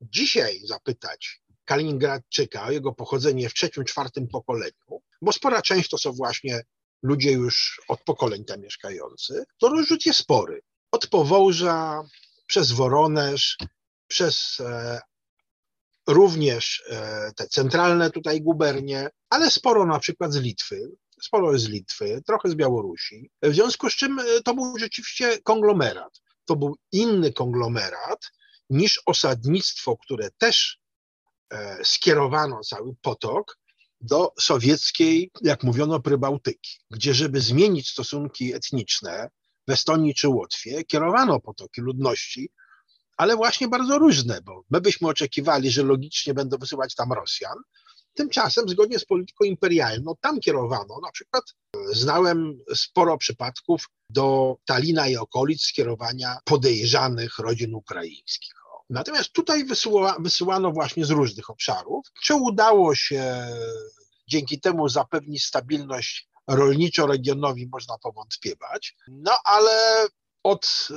dzisiaj 0.00 0.60
zapytać 0.64 1.42
Kaliningradczyka, 1.64 2.64
o 2.64 2.70
jego 2.70 2.92
pochodzenie 2.92 3.48
w 3.48 3.54
trzecim, 3.54 3.84
czwartym 3.84 4.28
pokoleniu, 4.28 5.02
bo 5.22 5.32
spora 5.32 5.62
część 5.62 5.90
to 5.90 5.98
są 5.98 6.12
właśnie 6.12 6.62
ludzie 7.02 7.32
już 7.32 7.80
od 7.88 8.00
pokoleń 8.00 8.44
tam 8.44 8.60
mieszkający, 8.60 9.44
to 9.58 9.68
rozrzut 9.68 10.06
jest 10.06 10.18
spory. 10.18 10.60
Od 10.90 11.06
Powołża 11.06 12.02
przez 12.54 12.72
Woronerz, 12.72 13.56
przez 14.06 14.60
e, 14.60 15.00
również 16.06 16.82
e, 16.90 17.32
te 17.36 17.48
centralne 17.48 18.10
tutaj 18.10 18.40
gubernie, 18.40 19.10
ale 19.30 19.50
sporo 19.50 19.86
na 19.86 19.98
przykład 19.98 20.32
z 20.32 20.36
Litwy, 20.36 20.90
sporo 21.22 21.58
z 21.58 21.68
Litwy, 21.68 22.22
trochę 22.26 22.48
z 22.48 22.54
Białorusi. 22.54 23.30
W 23.42 23.54
związku 23.54 23.90
z 23.90 23.94
czym 23.94 24.18
e, 24.18 24.24
to 24.44 24.54
był 24.54 24.78
rzeczywiście 24.78 25.38
konglomerat. 25.42 26.20
To 26.44 26.56
był 26.56 26.76
inny 26.92 27.32
konglomerat 27.32 28.20
niż 28.70 29.02
osadnictwo, 29.06 29.96
które 29.96 30.30
też 30.38 30.78
skierowano 31.82 32.60
cały 32.60 32.94
potok 33.02 33.58
do 34.00 34.32
sowieckiej, 34.40 35.30
jak 35.42 35.62
mówiono, 35.62 36.00
Prybałtyki, 36.00 36.78
gdzie 36.90 37.14
żeby 37.14 37.40
zmienić 37.40 37.90
stosunki 37.90 38.54
etniczne 38.54 39.30
w 39.68 39.70
Estonii 39.70 40.14
czy 40.14 40.28
Łotwie, 40.28 40.84
kierowano 40.84 41.40
potoki 41.40 41.80
ludności, 41.80 42.50
ale 43.16 43.36
właśnie 43.36 43.68
bardzo 43.68 43.98
różne, 43.98 44.40
bo 44.42 44.62
my 44.70 44.80
byśmy 44.80 45.08
oczekiwali, 45.08 45.70
że 45.70 45.82
logicznie 45.82 46.34
będą 46.34 46.58
wysyłać 46.58 46.94
tam 46.94 47.12
Rosjan, 47.12 47.58
Tymczasem, 48.14 48.68
zgodnie 48.68 48.98
z 48.98 49.04
polityką 49.04 49.44
imperialną, 49.44 50.14
tam 50.20 50.40
kierowano, 50.40 51.00
na 51.02 51.10
przykład 51.12 51.44
znałem 51.92 52.58
sporo 52.74 53.18
przypadków 53.18 53.86
do 54.10 54.56
Talina 54.64 55.08
i 55.08 55.16
okolic 55.16 55.62
skierowania 55.62 56.38
podejrzanych 56.44 57.38
rodzin 57.38 57.74
ukraińskich. 57.74 58.52
Natomiast 58.90 59.32
tutaj 59.32 59.64
wysyła, 59.64 60.16
wysyłano 60.20 60.72
właśnie 60.72 61.04
z 61.04 61.10
różnych 61.10 61.50
obszarów. 61.50 62.06
Czy 62.22 62.34
udało 62.34 62.94
się 62.94 63.46
dzięki 64.28 64.60
temu 64.60 64.88
zapewnić 64.88 65.44
stabilność 65.44 66.28
rolniczo-regionowi, 66.48 67.68
można 67.72 67.98
powątpiewać. 67.98 68.96
No 69.08 69.32
ale 69.44 70.06
od 70.42 70.88
y, 70.90 70.94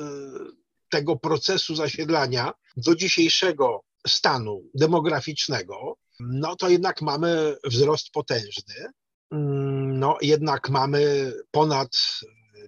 tego 0.89 1.15
procesu 1.15 1.75
zasiedlania 1.75 2.53
do 2.77 2.95
dzisiejszego 2.95 3.81
stanu 4.07 4.69
demograficznego, 4.73 5.97
no 6.19 6.55
to 6.55 6.69
jednak 6.69 7.01
mamy 7.01 7.57
wzrost 7.63 8.11
potężny. 8.11 8.91
Mm, 9.31 9.99
no 9.99 10.17
jednak 10.21 10.69
mamy 10.69 11.33
ponad 11.51 11.89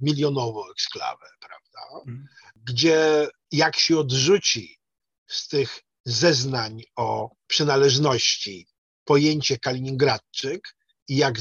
milionową 0.01 0.71
eksklawę, 0.71 1.25
prawda? 1.39 1.99
Mhm. 2.07 2.27
Gdzie 2.55 3.27
jak 3.51 3.79
się 3.79 3.97
odrzuci 3.99 4.79
z 5.27 5.47
tych 5.47 5.79
zeznań 6.05 6.83
o 6.95 7.29
przynależności 7.47 8.67
pojęcie 9.05 9.57
Kaliningradczyk 9.57 10.75
i 11.09 11.15
jak 11.15 11.39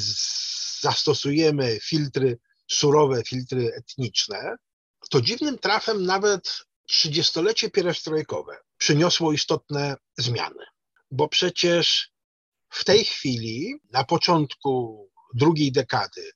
zastosujemy 0.80 1.78
filtry 1.82 2.38
surowe, 2.70 3.22
filtry 3.24 3.74
etniczne, 3.74 4.56
to 5.10 5.20
dziwnym 5.20 5.58
trafem 5.58 6.04
nawet 6.06 6.58
trzydziestolecie 6.88 7.70
pierestrojkowe 7.70 8.56
przyniosło 8.78 9.32
istotne 9.32 9.96
zmiany. 10.18 10.64
Bo 11.10 11.28
przecież 11.28 12.10
w 12.70 12.84
tej 12.84 13.04
chwili, 13.04 13.74
na 13.90 14.04
początku 14.04 15.04
drugiej 15.34 15.72
dekady, 15.72 16.30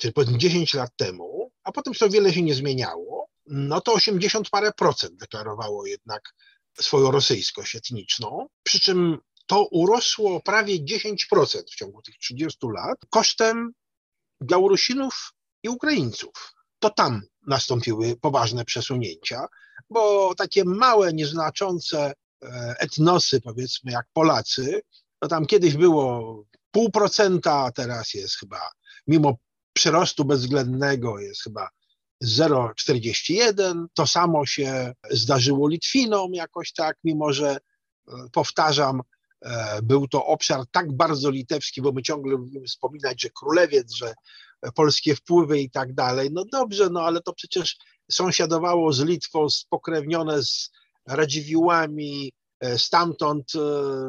czyli 0.00 0.12
powiedzmy 0.12 0.38
10 0.38 0.74
lat 0.74 0.90
temu, 0.96 1.52
a 1.64 1.72
potem 1.72 1.94
to 1.94 2.08
wiele 2.08 2.32
się 2.32 2.42
nie 2.42 2.54
zmieniało, 2.54 3.28
no 3.46 3.80
to 3.80 3.92
80 3.92 4.50
parę 4.50 4.72
procent 4.72 5.16
deklarowało 5.16 5.86
jednak 5.86 6.34
swoją 6.80 7.10
rosyjskość 7.10 7.76
etniczną, 7.76 8.46
przy 8.62 8.80
czym 8.80 9.18
to 9.52 9.64
urosło 9.64 10.40
prawie 10.40 10.74
10% 10.84 11.62
w 11.72 11.74
ciągu 11.74 12.02
tych 12.02 12.18
30 12.18 12.58
lat 12.74 12.98
kosztem 13.10 13.72
Białorusinów 14.42 15.32
i 15.62 15.68
Ukraińców. 15.68 16.54
To 16.78 16.90
tam 16.90 17.22
nastąpiły 17.46 18.16
poważne 18.16 18.64
przesunięcia, 18.64 19.46
bo 19.90 20.34
takie 20.34 20.64
małe, 20.64 21.12
nieznaczące 21.12 22.12
E, 22.42 22.74
etnosy, 22.78 23.40
powiedzmy, 23.40 23.92
jak 23.92 24.06
Polacy, 24.12 24.80
to 25.18 25.28
tam 25.28 25.46
kiedyś 25.46 25.76
było 25.76 26.44
pół 26.70 26.90
procenta, 26.90 27.54
a 27.54 27.72
teraz 27.72 28.14
jest 28.14 28.36
chyba, 28.36 28.70
mimo 29.06 29.36
przyrostu 29.72 30.24
bezwzględnego, 30.24 31.18
jest 31.18 31.42
chyba 31.42 31.68
0,41. 32.24 33.86
To 33.94 34.06
samo 34.06 34.46
się 34.46 34.92
zdarzyło 35.10 35.68
Litwinom 35.68 36.34
jakoś 36.34 36.72
tak, 36.72 36.96
mimo 37.04 37.32
że 37.32 37.50
e, 38.08 38.12
powtarzam, 38.32 39.00
był 39.82 40.08
to 40.08 40.26
obszar 40.26 40.60
tak 40.70 40.92
bardzo 40.92 41.30
litewski, 41.30 41.82
bo 41.82 41.92
my 41.92 42.02
ciągle 42.02 42.32
lubimy 42.32 42.66
wspominać, 42.66 43.22
że 43.22 43.28
królewiec, 43.30 43.92
że 43.94 44.14
polskie 44.74 45.14
wpływy 45.14 45.60
i 45.60 45.70
tak 45.70 45.94
dalej. 45.94 46.28
No 46.32 46.44
dobrze, 46.52 46.88
no 46.90 47.02
ale 47.02 47.20
to 47.22 47.32
przecież 47.32 47.76
sąsiadowało 48.10 48.92
z 48.92 49.00
Litwą, 49.00 49.50
spokrewnione 49.50 50.42
z 50.42 50.70
Radziwiłłami, 51.08 52.32
e, 52.60 52.78
stamtąd 52.78 53.52
e, 53.54 53.58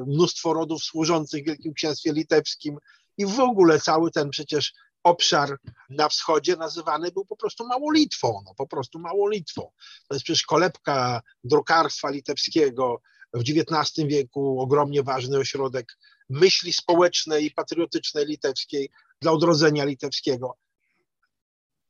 mnóstwo 0.08 0.54
rodów 0.54 0.84
służących 0.84 1.44
w 1.44 1.48
Wielkim 1.48 1.74
Księstwie 1.74 2.14
Litewskim 2.14 2.78
i 3.18 3.26
w 3.26 3.40
ogóle 3.40 3.80
cały 3.80 4.12
ten 4.12 4.30
przecież 4.30 4.74
obszar 5.04 5.58
na 5.90 6.10
wschodzie 6.10 6.56
nazywany 6.56 7.12
był 7.12 7.26
po 7.26 7.36
prostu 7.36 7.68
Małolitwą, 7.68 8.42
no 8.46 8.54
po 8.58 8.68
prostu 8.68 9.00
Małolitwą. 9.00 9.62
To 10.08 10.16
jest 10.16 10.24
przecież 10.24 10.44
kolebka 10.44 11.22
drukarstwa 11.44 12.10
litewskiego 12.10 13.02
w 13.34 13.42
XIX 13.42 14.08
wieku, 14.08 14.62
ogromnie 14.62 15.04
ważny 15.04 15.38
ośrodek 15.38 15.98
myśli 16.30 16.74
społecznej 16.74 17.46
i 17.46 17.52
patriotycznej 17.52 18.26
litewskiej 18.26 18.90
dla 19.22 19.32
odrodzenia 19.32 19.86
litewskiego. 19.86 20.58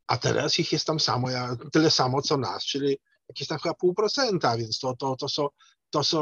A 0.08 0.18
teraz 0.18 0.60
ich 0.60 0.72
jest 0.72 0.86
tam 0.86 1.00
samo, 1.00 1.28
tyle 1.72 1.92
samo 1.92 2.22
co 2.22 2.38
nas, 2.38 2.66
czyli 2.66 2.98
jakieś 3.30 3.48
tam 3.48 3.60
chyba 3.60 3.74
pół 3.74 3.94
procenta, 3.94 4.58
więc 4.58 4.80
to, 4.80 4.96
to, 4.96 5.16
to, 5.16 5.30
są, 5.30 5.48
to 5.90 6.04
są 6.04 6.20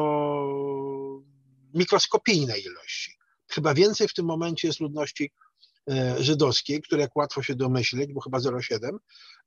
mikroskopijne 1.73 2.59
ilości. 2.59 3.17
Chyba 3.47 3.73
więcej 3.73 4.07
w 4.07 4.13
tym 4.13 4.25
momencie 4.25 4.67
jest 4.67 4.79
ludności 4.79 5.31
żydowskiej, 6.19 6.81
które 6.81 7.01
jak 7.01 7.15
łatwo 7.15 7.43
się 7.43 7.55
domyśleć, 7.55 8.13
bo 8.13 8.21
chyba 8.21 8.37
0,7, 8.37 8.97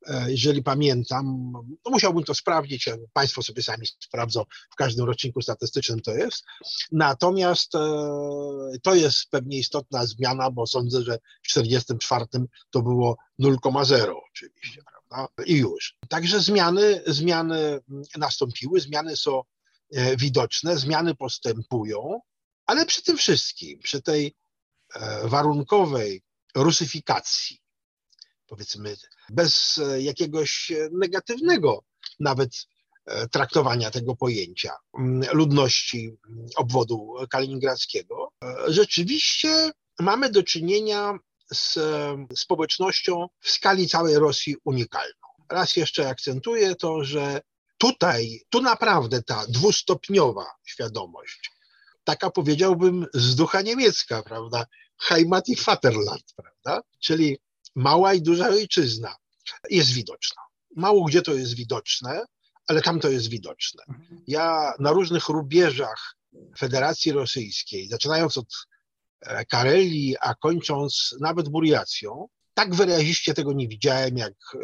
e, 0.07 0.33
jeżeli 0.33 0.63
pamiętam, 0.63 1.53
no 1.85 1.91
musiałbym 1.91 2.25
to 2.25 2.35
sprawdzić, 2.35 2.89
Państwo 3.13 3.43
sobie 3.43 3.63
sami 3.63 3.87
sprawdzą, 3.87 4.45
w 4.73 4.77
każdym 4.77 5.07
roczniku 5.07 5.43
statystycznym 5.43 6.01
to 6.01 6.15
jest. 6.15 6.45
Natomiast 6.93 7.75
e, 7.75 7.79
to 8.83 8.95
jest 8.95 9.31
pewnie 9.31 9.59
istotna 9.59 10.07
zmiana, 10.07 10.51
bo 10.51 10.67
sądzę, 10.67 11.03
że 11.03 11.19
w 11.43 11.49
1944 11.49 12.47
to 12.71 12.83
było 12.83 13.17
0,0 13.41 14.15
oczywiście 14.31 14.83
i 15.47 15.57
już. 15.57 15.97
Także 16.09 16.41
zmiany, 16.41 17.03
zmiany 17.07 17.81
nastąpiły, 18.17 18.81
zmiany 18.81 19.17
są 19.17 19.43
e, 19.93 20.17
widoczne, 20.17 20.77
zmiany 20.77 21.15
postępują, 21.15 22.21
ale 22.67 22.87
przy 22.87 23.03
tym 23.03 23.17
wszystkim, 23.17 23.79
przy 23.79 24.03
tej 24.03 24.27
e, 24.27 24.31
warunkowej 25.25 26.23
rusyfikacji, 26.55 27.61
powiedzmy, 28.47 28.97
bez 29.31 29.79
e, 29.79 30.03
jakiegoś 30.03 30.73
negatywnego 30.93 31.85
nawet 32.21 32.51
traktowania 33.31 33.91
tego 33.91 34.17
pojęcia 34.17 34.73
ludności 35.33 36.17
obwodu 36.57 37.15
kaliningradzkiego, 37.31 38.29
rzeczywiście 38.69 39.71
mamy 39.99 40.31
do 40.31 40.43
czynienia 40.43 41.19
z 41.53 41.79
społecznością 42.39 43.27
w 43.41 43.51
skali 43.51 43.89
całej 43.89 44.15
Rosji 44.15 44.57
unikalną. 44.65 45.27
Raz 45.51 45.77
jeszcze 45.77 46.09
akcentuję 46.09 46.75
to, 46.75 47.05
że 47.05 47.41
tutaj, 47.79 48.41
tu 48.51 48.63
naprawdę 48.63 49.23
ta 49.23 49.47
dwustopniowa 49.49 50.47
świadomość, 50.65 51.51
taka 52.05 52.31
powiedziałbym 52.31 53.07
z 53.15 53.35
ducha 53.35 53.63
niemiecka, 53.63 54.23
prawda? 54.23 54.67
Heimat 54.99 55.49
i 55.49 55.57
Vaterland, 55.57 56.35
prawda? 56.37 56.89
Czyli 56.99 57.39
mała 57.75 58.15
i 58.15 58.23
duża 58.23 58.49
ojczyzna 58.49 59.17
jest 59.71 59.93
widoczna. 59.93 60.43
Mało 60.77 61.05
gdzie 61.05 61.23
to 61.23 61.35
jest 61.35 61.55
widoczne, 61.55 62.25
ale 62.67 62.83
tam 62.83 63.01
to 63.01 63.09
jest 63.09 63.29
widoczne. 63.29 63.85
Ja 64.27 64.73
na 64.79 64.93
różnych 64.93 65.29
rubieżach 65.29 66.17
Federacji 66.59 67.13
Rosyjskiej, 67.13 67.89
zaczynając 67.89 68.39
od 68.39 68.47
E, 69.25 69.45
Kareli, 69.45 70.17
a 70.21 70.35
kończąc 70.35 71.15
nawet 71.21 71.49
Buriacją. 71.49 72.29
Tak 72.55 72.75
wyraziście 72.75 73.35
tego 73.35 73.53
nie 73.53 73.69
widziałem, 73.69 74.17
jak 74.17 74.33
e, 74.33 74.59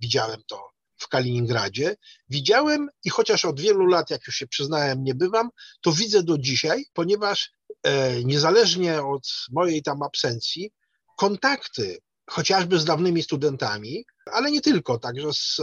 widziałem 0.00 0.42
to 0.46 0.68
w 0.96 1.08
Kaliningradzie. 1.08 1.96
Widziałem 2.28 2.88
i 3.04 3.10
chociaż 3.10 3.44
od 3.44 3.60
wielu 3.60 3.86
lat, 3.86 4.10
jak 4.10 4.26
już 4.26 4.36
się 4.36 4.46
przyznałem, 4.46 5.04
nie 5.04 5.14
bywam, 5.14 5.50
to 5.80 5.92
widzę 5.92 6.22
do 6.22 6.38
dzisiaj, 6.38 6.84
ponieważ 6.92 7.52
niezależnie 8.24 9.02
od 9.02 9.28
mojej 9.52 9.82
tam 9.82 10.02
absencji, 10.02 10.70
kontakty 11.16 11.98
chociażby 12.30 12.78
z 12.78 12.84
dawnymi 12.84 13.22
studentami, 13.22 14.04
ale 14.32 14.50
nie 14.50 14.60
tylko, 14.60 14.98
także 14.98 15.32
z 15.32 15.60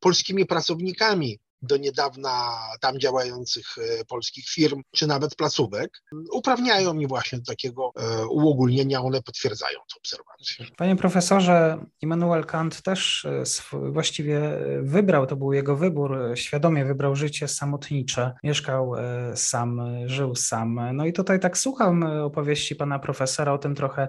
polskimi 0.00 0.46
pracownikami 0.46 1.40
do 1.64 1.76
niedawna 1.76 2.58
tam 2.80 2.98
działających 2.98 3.66
e, 3.78 4.04
polskich 4.04 4.48
firm, 4.48 4.82
czy 4.94 5.06
nawet 5.06 5.36
placówek, 5.36 6.02
uprawniają 6.32 6.94
mi 6.94 7.06
właśnie 7.06 7.38
do 7.38 7.44
takiego 7.44 7.92
e, 7.96 8.26
uogólnienia, 8.26 9.02
one 9.02 9.22
potwierdzają 9.22 9.78
te 9.78 9.98
obserwacje. 9.98 10.66
Panie 10.76 10.96
profesorze, 10.96 11.86
Immanuel 12.02 12.44
Kant 12.44 12.82
też 12.82 13.24
e, 13.24 13.90
właściwie 13.92 14.58
wybrał, 14.82 15.26
to 15.26 15.36
był 15.36 15.52
jego 15.52 15.76
wybór, 15.76 16.18
świadomie 16.34 16.84
wybrał 16.84 17.16
życie 17.16 17.48
samotnicze, 17.48 18.34
mieszkał 18.44 18.92
sam, 19.34 19.82
żył 20.06 20.34
sam. 20.34 20.80
No 20.92 21.06
i 21.06 21.12
tutaj 21.12 21.40
tak 21.40 21.58
słucham 21.58 22.02
opowieści 22.02 22.76
pana 22.76 22.98
profesora 22.98 23.52
o 23.52 23.58
tym 23.58 23.74
trochę, 23.74 24.08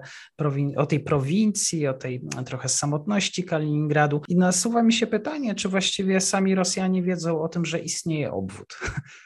o 0.76 0.86
tej 0.86 1.00
prowincji, 1.00 1.86
o 1.86 1.94
tej 1.94 2.22
trochę 2.46 2.68
samotności 2.68 3.44
Kaliningradu 3.44 4.22
i 4.28 4.36
nasuwa 4.36 4.82
mi 4.82 4.92
się 4.92 5.06
pytanie, 5.06 5.54
czy 5.54 5.68
właściwie 5.68 6.20
sami 6.20 6.54
Rosjanie 6.54 7.02
wiedzą 7.02 7.42
o 7.42 7.45
tym, 7.48 7.64
że 7.64 7.78
istnieje 7.78 8.32
obwód. 8.32 8.78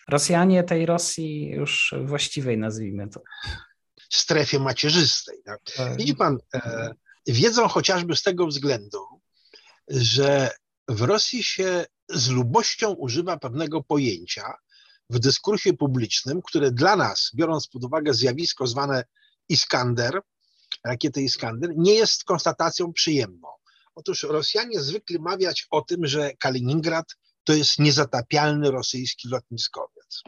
Rosjanie 0.09 0.65
tej 0.65 0.87
Rosji 0.87 1.49
już 1.49 1.95
właściwej, 2.05 2.59
nazwijmy 2.59 3.09
to. 3.09 3.21
Strefie 4.11 4.59
macierzystej. 4.59 5.39
Tak? 5.45 5.61
tak. 5.77 5.97
Widzi 5.97 6.15
pan, 6.15 6.39
e, 6.55 6.95
wiedzą 7.27 7.69
chociażby 7.69 8.17
z 8.17 8.23
tego 8.23 8.47
względu, 8.47 8.99
że 9.89 10.51
w 10.89 11.01
Rosji 11.01 11.45
się 11.45 11.85
z 12.09 12.29
lubością 12.29 12.91
używa 12.91 13.37
pewnego 13.37 13.83
pojęcia 13.83 14.55
w 15.11 15.19
dyskursie 15.19 15.73
publicznym, 15.73 16.43
które 16.43 16.71
dla 16.71 16.97
nas, 16.97 17.31
biorąc 17.35 17.69
pod 17.69 17.85
uwagę 17.85 18.15
zjawisko 18.15 18.67
zwane 18.67 19.05
Iskander, 19.49 20.21
rakiety 20.85 21.23
Iskander, 21.23 21.71
nie 21.77 21.95
jest 21.95 22.25
konstatacją 22.25 22.93
przyjemną. 22.93 23.49
Otóż 23.95 24.23
Rosjanie 24.23 24.81
zwykli 24.81 25.19
mawiać 25.19 25.67
o 25.71 25.83
tym, 25.83 26.07
że 26.07 26.31
Kaliningrad 26.39 27.07
to 27.51 27.55
jest 27.55 27.79
niezatapialny 27.79 28.71
rosyjski 28.71 29.29
lotniskowiec. 29.29 30.23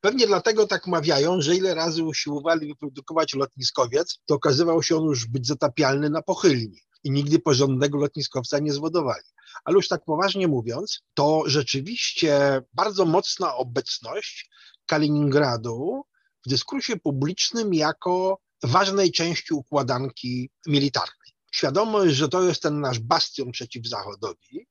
Pewnie 0.00 0.26
dlatego 0.26 0.66
tak 0.66 0.86
mawiają, 0.86 1.40
że 1.40 1.56
ile 1.56 1.74
razy 1.74 2.04
usiłowali 2.04 2.66
wyprodukować 2.66 3.34
lotniskowiec, 3.34 4.18
to 4.26 4.34
okazywał 4.34 4.82
się 4.82 4.96
on 4.96 5.04
już 5.04 5.26
być 5.26 5.46
zatapialny 5.46 6.10
na 6.10 6.22
pochylni 6.22 6.80
i 7.04 7.10
nigdy 7.10 7.38
porządnego 7.38 7.98
lotniskowca 7.98 8.58
nie 8.58 8.72
zwodowali. 8.72 9.24
Ale 9.64 9.76
już 9.76 9.88
tak 9.88 10.04
poważnie 10.04 10.48
mówiąc, 10.48 11.00
to 11.14 11.42
rzeczywiście 11.46 12.62
bardzo 12.72 13.04
mocna 13.04 13.54
obecność 13.54 14.50
Kaliningradu 14.86 16.02
w 16.46 16.48
dyskursie 16.48 16.96
publicznym 16.96 17.74
jako 17.74 18.38
ważnej 18.62 19.12
części 19.12 19.54
układanki 19.54 20.50
militarnej. 20.66 21.32
Świadomość, 21.52 22.14
że 22.14 22.28
to 22.28 22.42
jest 22.42 22.62
ten 22.62 22.80
nasz 22.80 22.98
bastion 22.98 23.52
przeciw 23.52 23.88
Zachodowi, 23.88 24.67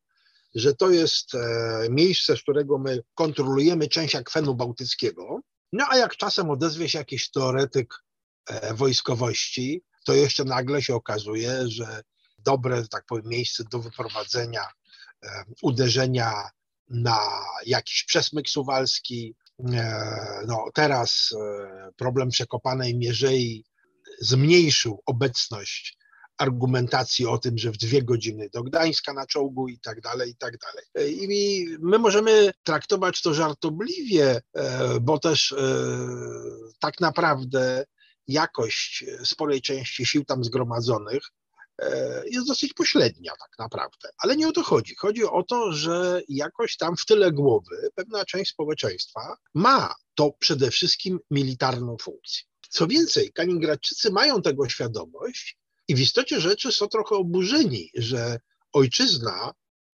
że 0.57 0.73
to 0.73 0.89
jest 0.89 1.35
e, 1.35 1.39
miejsce, 1.89 2.37
z 2.37 2.41
którego 2.41 2.77
my 2.77 3.03
kontrolujemy 3.15 3.87
część 3.87 4.15
akwenu 4.15 4.55
bałtyckiego. 4.55 5.39
No 5.73 5.85
a 5.89 5.97
jak 5.97 6.15
czasem 6.15 6.49
odezwie 6.49 6.89
się 6.89 6.97
jakiś 6.97 7.31
teoretyk 7.31 7.93
e, 8.49 8.73
wojskowości, 8.73 9.83
to 10.05 10.13
jeszcze 10.13 10.43
nagle 10.43 10.81
się 10.81 10.95
okazuje, 10.95 11.67
że 11.67 12.01
dobre, 12.39 12.87
tak 12.91 13.05
powiem, 13.05 13.25
miejsce 13.27 13.63
do 13.71 13.79
wyprowadzenia 13.79 14.63
e, 15.25 15.43
uderzenia 15.61 16.49
na 16.89 17.19
jakiś 17.65 18.03
przesmyk 18.03 18.49
suwalski. 18.49 19.35
No, 20.47 20.65
teraz 20.73 21.29
problem 21.97 22.29
przekopanej 22.29 22.97
Mierzei 22.97 23.65
zmniejszył 24.19 25.01
obecność 25.05 25.97
argumentacji 26.37 27.25
o 27.25 27.37
tym, 27.37 27.57
że 27.57 27.71
w 27.71 27.77
dwie 27.77 28.03
godziny 28.03 28.49
do 28.53 28.63
Gdańska 28.63 29.13
na 29.13 29.25
czołgu 29.25 29.67
i 29.67 29.79
tak 29.79 30.01
dalej, 30.01 30.31
i 30.31 30.35
tak 30.35 30.53
dalej. 30.57 31.23
I 31.23 31.67
my 31.79 31.99
możemy 31.99 32.51
traktować 32.63 33.21
to 33.21 33.33
żartobliwie, 33.33 34.41
e, 34.53 34.99
bo 34.99 35.19
też 35.19 35.51
e, 35.51 35.57
tak 36.79 36.99
naprawdę 36.99 37.85
jakość 38.27 39.05
sporej 39.23 39.61
części 39.61 40.05
sił 40.05 40.25
tam 40.25 40.43
zgromadzonych 40.43 41.23
e, 41.81 42.23
jest 42.29 42.47
dosyć 42.47 42.73
pośrednia 42.73 43.31
tak 43.39 43.59
naprawdę. 43.59 44.09
Ale 44.17 44.35
nie 44.35 44.47
o 44.47 44.51
to 44.51 44.63
chodzi. 44.63 44.95
Chodzi 44.95 45.23
o 45.23 45.43
to, 45.43 45.71
że 45.71 46.21
jakoś 46.29 46.77
tam 46.77 46.97
w 46.97 47.05
tyle 47.05 47.31
głowy 47.31 47.89
pewna 47.95 48.25
część 48.25 48.51
społeczeństwa 48.51 49.37
ma 49.53 49.95
to 50.15 50.31
przede 50.39 50.71
wszystkim 50.71 51.19
militarną 51.31 51.97
funkcję. 52.01 52.43
Co 52.69 52.87
więcej, 52.87 53.31
Kaliningradczycy 53.33 54.11
mają 54.11 54.41
tego 54.41 54.69
świadomość 54.69 55.57
i 55.87 55.95
w 55.95 55.99
istocie 55.99 56.41
rzeczy 56.41 56.71
są 56.71 56.87
trochę 56.87 57.15
oburzeni, 57.15 57.89
że 57.95 58.39
ojczyzna 58.73 59.53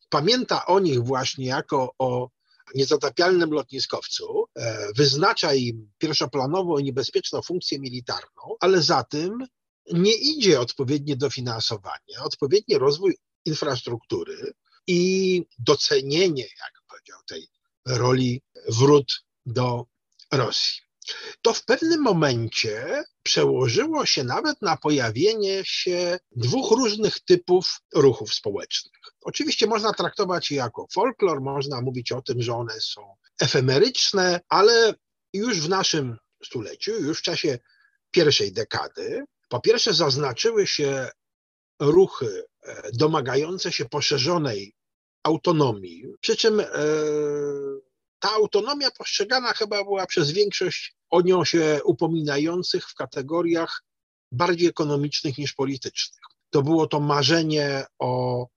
pamięta 0.10 0.66
o 0.66 0.80
nich 0.80 1.04
właśnie 1.04 1.46
jako 1.46 1.94
o 2.00 2.30
niezatapialnym 2.76 3.52
lotniskowcu, 3.52 4.46
e, 4.56 4.94
wyznacza 4.96 5.54
im 5.54 5.92
pierwszoplanową 5.98 6.78
i 6.78 6.84
niebezpieczną 6.84 7.42
funkcję 7.42 7.80
militarną, 7.80 8.56
ale 8.60 8.82
za 8.82 9.04
tym 9.04 9.48
nie 9.94 10.14
idzie 10.14 10.60
odpowiednie 10.60 11.16
dofinansowanie, 11.16 12.20
odpowiedni 12.24 12.78
rozwój 12.78 13.18
infrastruktury 13.46 14.54
i 14.88 15.44
docenienie, 15.60 16.44
jak 16.44 16.74
powiedział, 16.90 17.20
tej 17.28 17.48
roli 17.86 18.42
wrót 18.68 19.26
do 19.46 19.86
Rosji 20.32 20.83
to 21.42 21.54
w 21.54 21.66
pewnym 21.66 22.02
momencie 22.02 23.04
przełożyło 23.24 24.06
się 24.06 24.24
nawet 24.24 24.62
na 24.62 24.78
pojawienie 24.78 25.62
się 25.66 26.20
dwóch 26.32 26.72
różnych 26.72 27.20
typów 27.20 27.80
ruchów 27.96 28.34
społecznych. 28.34 28.94
Oczywiście 29.22 29.68
można 29.68 29.94
traktować 29.94 30.52
je 30.52 30.58
jako 30.58 30.88
folklor, 30.94 31.42
można 31.42 31.82
mówić 31.82 32.12
o 32.12 32.22
tym, 32.22 32.42
że 32.42 32.54
one 32.54 32.82
są 32.82 33.16
efemeryczne, 33.42 34.40
ale 34.50 34.94
już 35.34 35.62
w 35.62 35.70
naszym 35.70 36.18
stuleciu, 36.44 36.92
już 36.92 37.20
w 37.20 37.22
czasie 37.22 37.60
pierwszej 38.12 38.52
dekady, 38.52 39.24
po 39.50 39.60
pierwsze 39.60 39.94
zaznaczyły 39.94 40.68
się 40.68 41.10
ruchy 41.80 42.44
e, 42.64 42.90
domagające 42.94 43.72
się 43.72 43.86
poszerzonej 43.86 44.76
autonomii, 45.24 46.04
przy 46.20 46.36
czym 46.36 46.60
e, 46.60 46.66
ta 48.24 48.32
autonomia 48.32 48.92
postrzegana 48.92 49.54
chyba 49.54 49.84
była 49.84 50.06
przez 50.06 50.32
większość 50.32 50.96
o 51.10 51.22
nią 51.22 51.46
się 51.46 51.80
upominających 51.86 52.90
w 52.90 52.96
kategoriach 52.96 53.84
bardziej 54.32 54.68
ekonomicznych 54.68 55.38
niż 55.38 55.54
politycznych. 55.54 56.22
To 56.50 56.62
było 56.62 56.88
to 56.88 57.00
marzenie 57.00 57.86
o, 58.00 58.48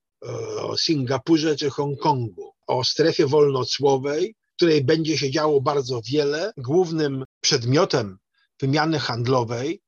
o 0.62 0.76
Singapurze 0.76 1.56
czy 1.56 1.70
Hongkongu, 1.70 2.52
o 2.66 2.84
strefie 2.84 3.26
wolnocłowej, 3.26 4.34
w 4.52 4.56
której 4.56 4.84
będzie 4.84 5.18
się 5.18 5.30
działo 5.30 5.60
bardzo 5.60 6.00
wiele. 6.10 6.52
Głównym 6.56 7.24
przedmiotem 7.40 8.18
wymiany 8.60 8.98
handlowej 8.98 9.82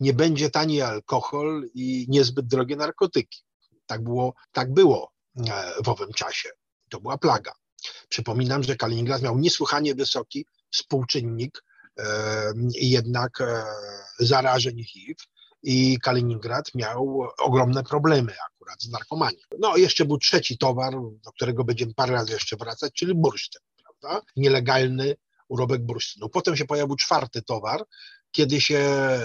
nie 0.00 0.12
będzie 0.12 0.50
tani 0.50 0.80
alkohol 0.80 1.68
i 1.74 2.06
niezbyt 2.08 2.46
drogie 2.46 2.76
narkotyki. 2.76 3.42
Tak 3.86 4.02
było, 4.02 4.34
tak 4.52 4.72
było 4.72 5.12
e, 5.36 5.82
w 5.84 5.88
owym 5.88 6.12
czasie. 6.12 6.48
To 6.90 7.00
była 7.00 7.18
plaga. 7.18 7.61
Przypominam, 8.08 8.62
że 8.62 8.76
Kaliningrad 8.76 9.22
miał 9.22 9.38
niesłychanie 9.38 9.94
wysoki 9.94 10.46
współczynnik 10.70 11.64
e, 11.98 12.04
jednak 12.74 13.40
e, 13.40 13.64
zarażeń 14.18 14.84
HIV 14.84 15.14
i 15.62 15.98
Kaliningrad 16.02 16.74
miał 16.74 17.28
ogromne 17.38 17.84
problemy 17.84 18.32
akurat 18.52 18.82
z 18.82 18.90
narkomanią. 18.90 19.38
No 19.58 19.76
jeszcze 19.76 20.04
był 20.04 20.18
trzeci 20.18 20.58
towar, 20.58 20.92
do 21.24 21.32
którego 21.32 21.64
będziemy 21.64 21.94
parę 21.94 22.12
razy 22.12 22.32
jeszcze 22.32 22.56
wracać, 22.56 22.92
czyli 22.92 23.14
bursztyn, 23.14 23.62
prawda? 23.84 24.26
Nielegalny 24.36 25.16
urobek 25.48 25.82
bursztynu. 25.82 26.28
Potem 26.28 26.56
się 26.56 26.64
pojawił 26.64 26.96
czwarty 26.96 27.42
towar, 27.42 27.84
kiedy 28.30 28.60
się 28.60 28.80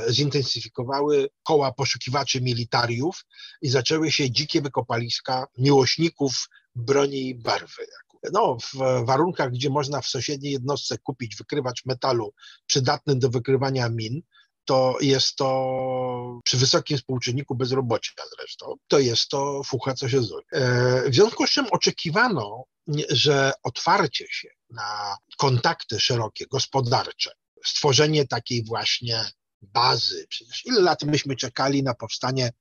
zintensyfikowały 0.10 1.30
koła 1.44 1.72
poszukiwaczy 1.72 2.42
militariów 2.42 3.26
i 3.62 3.70
zaczęły 3.70 4.12
się 4.12 4.32
dzikie 4.32 4.62
wykopaliska 4.62 5.48
miłośników 5.58 6.50
broni 6.76 7.30
i 7.30 7.36
barwy, 7.36 7.86
no, 8.34 8.58
w 8.74 9.06
warunkach, 9.06 9.52
gdzie 9.52 9.70
można 9.70 10.02
w 10.02 10.08
sąsiedniej 10.08 10.54
jednostce 10.54 10.98
kupić 10.98 11.36
wykrywacz 11.36 11.86
metalu 11.86 12.34
przydatny 12.66 13.16
do 13.16 13.30
wykrywania 13.30 13.90
min, 13.90 14.22
to 14.68 14.98
jest 15.02 15.36
to 15.36 16.40
przy 16.44 16.58
wysokim 16.58 16.98
współczynniku 16.98 17.56
bezrobocia 17.56 18.12
zresztą, 18.38 18.76
to 18.88 19.00
jest 19.00 19.30
to 19.30 19.64
fucha, 19.64 19.94
co 19.94 20.10
się 20.10 20.22
zrobi. 20.22 20.46
E, 20.52 21.10
w 21.10 21.16
związku 21.16 21.48
z 21.48 21.50
czym 21.50 21.66
oczekiwano, 21.72 22.64
że 23.10 23.52
otwarcie 23.64 24.26
się 24.30 24.50
na 24.70 25.18
kontakty 25.38 26.00
szerokie, 26.00 26.46
gospodarcze, 26.52 27.32
stworzenie 27.66 28.28
takiej 28.28 28.64
właśnie 28.64 29.26
bazy, 29.62 30.26
przecież 30.30 30.66
ile 30.66 30.82
lat 30.82 31.04
myśmy 31.04 31.36
czekali 31.36 31.84
na 31.84 31.94
powstanie 31.94 32.52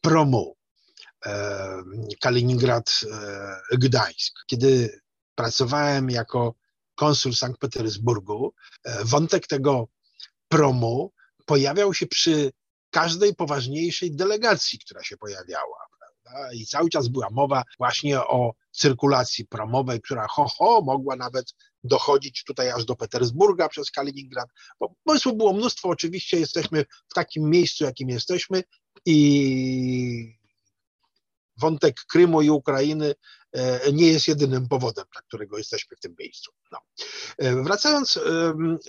promu 0.00 0.56
e, 1.26 1.82
Kaliningrad-Gdańsk, 2.20 4.32
e, 4.40 4.44
kiedy 4.46 5.00
pracowałem 5.34 6.10
jako 6.10 6.54
konsul 6.94 7.34
Sankt 7.34 7.60
Petersburgu, 7.60 8.54
e, 8.84 9.04
wątek 9.04 9.46
tego 9.46 9.88
promu 10.48 11.12
pojawiał 11.46 11.94
się 11.94 12.06
przy 12.06 12.52
każdej 12.90 13.34
poważniejszej 13.34 14.16
delegacji, 14.16 14.78
która 14.78 15.02
się 15.02 15.16
pojawiała. 15.16 15.86
Prawda? 15.98 16.52
I 16.52 16.66
cały 16.66 16.90
czas 16.90 17.08
była 17.08 17.28
mowa 17.30 17.62
właśnie 17.78 18.20
o 18.20 18.54
cyrkulacji 18.70 19.46
promowej, 19.46 20.00
która 20.00 20.26
ho, 20.26 20.46
ho, 20.48 20.82
mogła 20.82 21.16
nawet 21.16 21.54
dochodzić 21.84 22.44
tutaj 22.44 22.70
aż 22.70 22.84
do 22.84 22.96
Petersburga 22.96 23.68
przez 23.68 23.90
Kaliningrad. 23.90 24.48
Bo 24.80 24.94
pomysłów 25.04 25.36
było 25.36 25.52
mnóstwo, 25.52 25.88
oczywiście 25.88 26.40
jesteśmy 26.40 26.84
w 27.08 27.14
takim 27.14 27.50
miejscu, 27.50 27.84
jakim 27.84 28.08
jesteśmy 28.08 28.62
i 29.06 30.38
wątek 31.56 31.96
Krymu 32.08 32.42
i 32.42 32.50
Ukrainy 32.50 33.14
nie 33.92 34.06
jest 34.06 34.28
jedynym 34.28 34.68
powodem, 34.68 35.04
dla 35.12 35.22
którego 35.22 35.58
jesteśmy 35.58 35.96
w 35.96 36.00
tym 36.00 36.14
miejscu. 36.18 36.52
No. 36.72 36.78
E, 37.38 37.62
wracając 37.62 38.18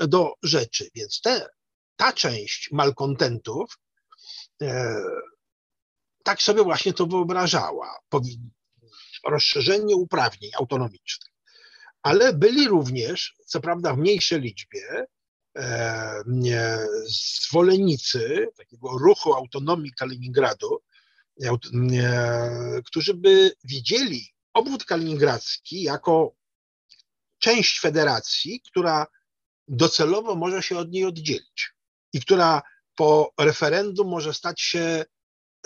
do 0.08 0.34
rzeczy, 0.44 0.90
więc 0.96 1.22
te, 1.22 1.48
ta 1.96 2.14
część 2.14 2.72
malkontentów 2.72 3.78
e, 4.62 4.96
tak 6.24 6.42
sobie 6.42 6.64
właśnie 6.64 6.94
to 6.94 7.06
wyobrażała. 7.06 8.00
Rozszerzenie 9.28 9.96
uprawnień 9.96 10.52
autonomicznych. 10.60 11.32
Ale 12.02 12.34
byli 12.34 12.68
również, 12.68 13.36
co 13.46 13.60
prawda 13.62 13.94
w 13.94 13.98
mniejszej 13.98 14.42
liczbie, 14.42 15.06
zwolennicy 17.08 18.48
takiego 18.58 18.98
ruchu 18.98 19.34
autonomii 19.34 19.92
Kaliningradu, 19.98 20.80
którzy 22.86 23.14
by 23.14 23.52
widzieli 23.64 24.35
obwód 24.56 24.86
kaliningradzki 24.86 25.84
jako 25.84 26.36
część 27.40 27.80
federacji, 27.80 28.62
która 28.62 29.08
docelowo 29.68 30.36
może 30.36 30.64
się 30.64 30.78
od 30.78 30.92
niej 30.92 31.06
oddzielić 31.06 31.74
i 32.14 32.22
która 32.22 32.62
po 32.96 33.34
referendum 33.40 34.08
może 34.08 34.34
stać 34.34 34.62
się 34.62 35.06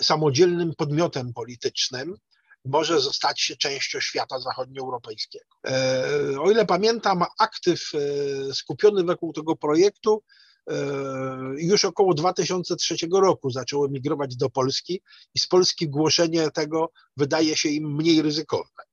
samodzielnym 0.02 0.74
podmiotem 0.74 1.32
politycznym, 1.32 2.16
może 2.64 3.00
zostać 3.00 3.40
się 3.40 3.56
częścią 3.56 4.00
świata 4.00 4.40
zachodnioeuropejskiego. 4.40 5.54
E, 5.66 6.40
o 6.40 6.50
ile 6.50 6.66
pamiętam, 6.66 7.24
aktyw 7.38 7.80
e, 7.94 8.54
skupiony 8.54 9.04
wokół 9.04 9.32
tego 9.32 9.56
projektu 9.56 10.22
już 11.56 11.84
około 11.84 12.14
2003 12.14 12.96
roku 13.12 13.50
zaczęło 13.50 13.88
migrować 13.88 14.36
do 14.36 14.50
Polski 14.50 15.02
i 15.34 15.38
z 15.38 15.46
Polski 15.46 15.88
głoszenie 15.88 16.50
tego 16.50 16.92
wydaje 17.16 17.56
się 17.56 17.68
im 17.68 17.94
mniej 17.96 18.22
ryzykowne. 18.22 18.84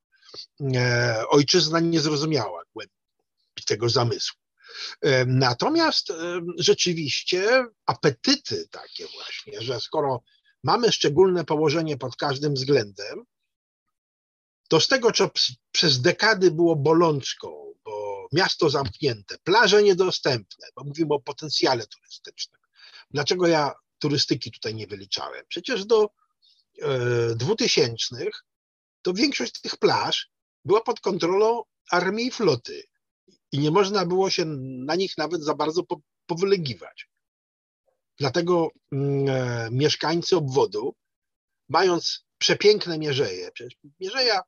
Ojczyzna 1.30 1.80
nie 1.80 2.00
zrozumiała 2.00 2.64
tego 3.66 3.90
zamysłu. 3.90 4.40
Natomiast 5.28 6.14
rzeczywiście 6.58 7.66
apetyty 7.86 8.68
takie 8.72 9.06
właśnie, 9.16 9.62
że 9.62 9.80
skoro 9.80 10.22
mamy 10.64 10.92
szczególne 10.92 11.46
położenie 11.46 11.98
pod 11.98 12.16
każdym 12.16 12.54
względem, 12.54 13.24
to 14.70 14.80
z 14.80 14.88
tego, 14.88 15.12
co 15.12 15.30
przez 15.72 16.02
dekady 16.02 16.52
było 16.52 16.76
bolączką, 16.76 17.74
bo 17.86 18.07
miasto 18.34 18.70
zamknięte, 18.70 19.38
plaże 19.44 19.84
niedostępne, 19.84 20.68
bo 20.76 20.84
mówimy 20.84 21.14
o 21.14 21.20
potencjale 21.20 21.88
turystycznym. 21.88 22.62
Dlaczego 23.12 23.48
ja 23.48 23.74
turystyki 24.00 24.52
tutaj 24.52 24.76
nie 24.76 24.88
wyliczałem? 24.88 25.46
Przecież 25.48 25.86
do 25.86 26.10
dwutysięcznych 27.36 28.46
to 29.02 29.14
większość 29.14 29.62
tych 29.62 29.78
plaż 29.78 30.30
była 30.66 30.82
pod 30.82 31.00
kontrolą 31.00 31.64
armii 31.92 32.28
i 32.28 32.32
floty 32.32 32.84
i 33.52 33.60
nie 33.60 33.72
można 33.72 34.06
było 34.06 34.30
się 34.30 34.46
na 34.86 34.96
nich 34.96 35.18
nawet 35.18 35.44
za 35.44 35.56
bardzo 35.56 35.82
powylegiwać. 36.26 37.10
Dlatego 38.20 38.70
mm, 38.92 39.30
e, 39.30 39.70
mieszkańcy 39.72 40.38
obwodu, 40.38 40.96
mając 41.70 42.26
przepiękne 42.38 43.00
mierzeje, 43.00 43.52
przecież 43.52 43.74
mierzeja 44.00 44.42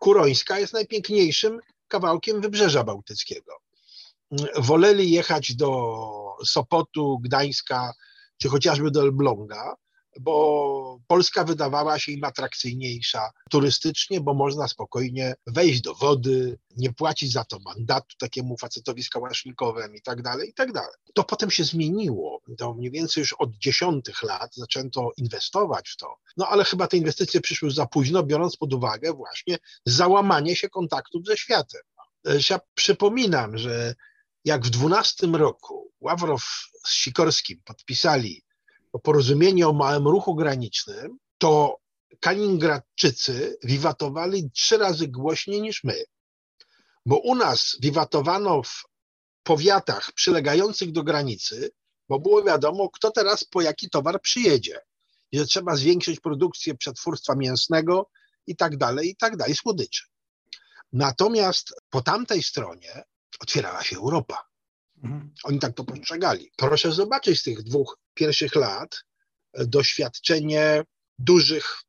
kurońska 0.00 0.58
jest 0.58 0.72
najpiękniejszym 0.72 1.60
kawałkiem 1.90 2.40
wybrzeża 2.40 2.84
bałtyckiego. 2.84 3.52
Woleli 4.56 5.10
jechać 5.10 5.56
do 5.56 5.90
Sopotu, 6.46 7.18
Gdańska, 7.18 7.92
czy 8.38 8.48
chociażby 8.48 8.90
do 8.90 9.02
Elbląga, 9.02 9.74
bo 10.20 10.98
Polska 11.06 11.44
wydawała 11.44 11.98
się 11.98 12.12
im 12.12 12.24
atrakcyjniejsza 12.24 13.30
turystycznie, 13.50 14.20
bo 14.20 14.34
można 14.34 14.68
spokojnie 14.68 15.34
wejść 15.46 15.80
do 15.80 15.94
wody, 15.94 16.58
nie 16.76 16.92
płacić 16.92 17.32
za 17.32 17.44
to 17.44 17.58
mandatu 17.58 18.16
takiemu 18.18 18.56
facetowi 18.56 19.02
z 19.02 19.10
kałasznikowym 19.10 19.94
i 19.94 20.02
tak 20.02 20.22
dalej, 20.22 20.48
i 20.48 20.54
tak 20.54 20.72
dalej. 20.72 20.94
To 21.14 21.24
potem 21.24 21.50
się 21.50 21.64
zmieniło. 21.64 22.42
To 22.58 22.74
mniej 22.74 22.90
więcej 22.90 23.20
już 23.20 23.32
od 23.32 23.50
dziesiątych 23.56 24.22
lat 24.22 24.54
zaczęto 24.54 25.10
inwestować 25.16 25.88
w 25.88 25.96
to. 25.96 26.16
No 26.36 26.48
ale 26.48 26.64
chyba 26.64 26.86
te 26.86 26.96
inwestycje 26.96 27.40
przyszły 27.40 27.70
za 27.70 27.86
późno, 27.86 28.22
biorąc 28.22 28.56
pod 28.56 28.74
uwagę 28.74 29.12
właśnie 29.12 29.58
załamanie 29.86 30.56
się 30.56 30.68
kontaktów 30.68 31.26
ze 31.26 31.36
światem. 31.36 31.80
Ja 32.50 32.60
przypominam, 32.74 33.58
że 33.58 33.94
jak 34.44 34.66
w 34.66 34.70
12 34.70 35.26
roku 35.26 35.92
Ławrow 36.00 36.42
z 36.86 36.92
Sikorskim 36.92 37.62
podpisali 37.64 38.42
porozumienie 38.98 39.68
o 39.68 39.72
małym 39.72 40.08
ruchu 40.08 40.34
granicznym, 40.34 41.18
to 41.38 41.76
Kaliningradczycy 42.20 43.58
wiwatowali 43.64 44.50
trzy 44.50 44.78
razy 44.78 45.08
głośniej 45.08 45.62
niż 45.62 45.84
my. 45.84 46.04
Bo 47.06 47.18
u 47.18 47.34
nas 47.34 47.76
wiwatowano 47.80 48.62
w 48.62 48.82
powiatach 49.42 50.12
przylegających 50.12 50.92
do 50.92 51.02
granicy, 51.02 51.70
bo 52.08 52.18
było 52.18 52.42
wiadomo, 52.42 52.90
kto 52.90 53.10
teraz 53.10 53.44
po 53.44 53.60
jaki 53.60 53.90
towar 53.90 54.20
przyjedzie. 54.20 54.80
I 55.32 55.38
że 55.38 55.46
trzeba 55.46 55.76
zwiększyć 55.76 56.20
produkcję 56.20 56.74
przetwórstwa 56.74 57.34
mięsnego 57.34 58.10
i 58.46 58.56
tak 58.56 58.76
dalej, 58.76 59.08
i 59.08 59.16
tak 59.16 59.36
dalej, 59.36 59.54
słodyczy. 59.54 60.04
Natomiast 60.92 61.74
po 61.90 62.02
tamtej 62.02 62.42
stronie 62.42 63.02
otwierała 63.40 63.82
się 63.82 63.96
Europa. 63.96 64.49
Mhm. 65.04 65.34
Oni 65.44 65.58
tak 65.58 65.74
to 65.74 65.84
postrzegali. 65.84 66.52
Proszę 66.56 66.92
zobaczyć 66.92 67.40
z 67.40 67.42
tych 67.42 67.62
dwóch 67.62 67.98
pierwszych 68.14 68.54
lat 68.54 69.04
e, 69.52 69.66
doświadczenie 69.66 70.84
dużych 71.18 71.82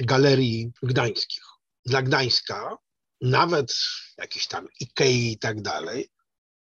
galerii 0.00 0.72
gdańskich. 0.82 1.42
Dla 1.86 2.02
Gdańska, 2.02 2.76
nawet 3.20 3.74
jakiś 4.18 4.46
tam 4.46 4.68
Ikei 4.80 5.32
i 5.32 5.38
tak 5.38 5.62
dalej, 5.62 6.08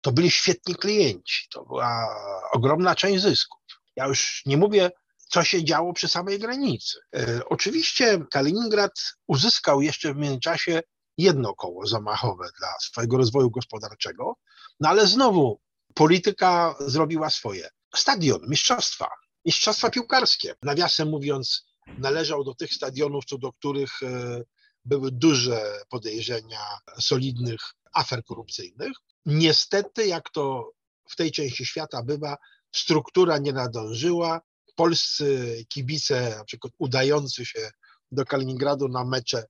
to 0.02 0.12
byli 0.12 0.32
świetni 0.32 0.76
klienci. 0.76 1.48
To 1.52 1.66
była 1.66 2.08
ogromna 2.54 2.96
część 2.96 3.22
zysków. 3.22 3.60
Ja 3.96 4.08
już 4.08 4.42
nie 4.46 4.58
mówię, 4.58 4.92
co 5.18 5.44
się 5.44 5.64
działo 5.64 5.94
przy 5.94 6.08
samej 6.08 6.40
granicy. 6.40 7.00
E, 7.16 7.42
oczywiście 7.46 8.26
Kaliningrad 8.32 9.16
uzyskał 9.28 9.82
jeszcze 9.82 10.14
w 10.14 10.18
międzyczasie 10.18 10.82
jedno 11.18 11.56
koło 11.56 11.88
zamachowe 11.88 12.50
dla 12.60 12.74
swojego 12.80 13.18
rozwoju 13.18 13.52
gospodarczego, 13.52 14.36
no 14.80 14.90
ale 14.90 15.08
znowu 15.08 15.60
polityka 15.96 16.76
zrobiła 16.80 17.30
swoje. 17.30 17.70
Stadion, 17.96 18.42
mistrzostwa, 18.48 19.08
mistrzostwa 19.46 19.90
piłkarskie. 19.90 20.56
Nawiasem 20.62 21.10
mówiąc, 21.10 21.66
należał 21.98 22.44
do 22.44 22.56
tych 22.56 22.74
stadionów, 22.74 23.26
co 23.26 23.38
do 23.38 23.54
których 23.54 24.04
e, 24.04 24.42
były 24.86 25.12
duże 25.12 25.84
podejrzenia 25.90 26.62
solidnych 27.00 27.62
afer 27.94 28.24
korupcyjnych. 28.24 28.92
Niestety, 29.26 30.08
jak 30.08 30.30
to 30.30 30.72
w 31.10 31.16
tej 31.16 31.32
części 31.32 31.66
świata 31.66 32.04
bywa, 32.04 32.38
struktura 32.76 33.38
nie 33.38 33.54
nadążyła. 33.54 34.42
Polscy 34.76 35.66
kibice, 35.70 36.36
na 36.38 36.44
przykład 36.44 36.74
udający 36.80 37.46
się 37.46 37.70
do 38.12 38.26
Kaliningradu 38.26 38.88
na 38.88 39.06
mecze, 39.06 39.46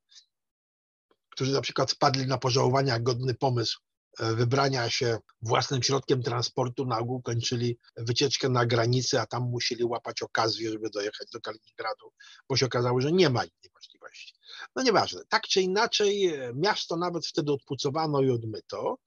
którzy 1.29 1.51
na 1.51 1.61
przykład 1.61 1.91
wpadli 1.91 2.27
na 2.27 2.37
pożałowania 2.37 2.99
godny 2.99 3.33
pomysł 3.33 3.79
wybrania 4.19 4.89
się 4.89 5.19
własnym 5.41 5.83
środkiem 5.83 6.23
transportu 6.23 6.85
na 6.85 6.97
ogół 6.97 7.21
kończyli 7.21 7.77
wycieczkę 7.97 8.49
na 8.49 8.65
granicę, 8.65 9.21
a 9.21 9.25
tam 9.25 9.43
musieli 9.43 9.83
łapać 9.83 10.21
okazję, 10.21 10.71
żeby 10.71 10.89
dojechać 10.89 11.27
do 11.33 11.41
Kaliningradu, 11.41 12.11
bo 12.49 12.57
się 12.57 12.65
okazało, 12.65 13.01
że 13.01 13.11
nie 13.11 13.29
ma 13.29 13.43
innej 13.43 13.71
możliwości. 13.75 14.33
No 14.75 14.83
nieważne. 14.83 15.21
Tak 15.29 15.43
czy 15.43 15.61
inaczej, 15.61 16.25
e, 16.25 16.51
miasto 16.55 16.97
nawet 16.97 17.27
wtedy 17.27 17.51
odpucowano 17.51 18.21
i 18.21 18.29
odmyto. 18.29 18.97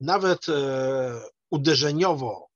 Nawet 0.00 0.48
e, 0.48 1.22
uderzeniowo 1.50 2.48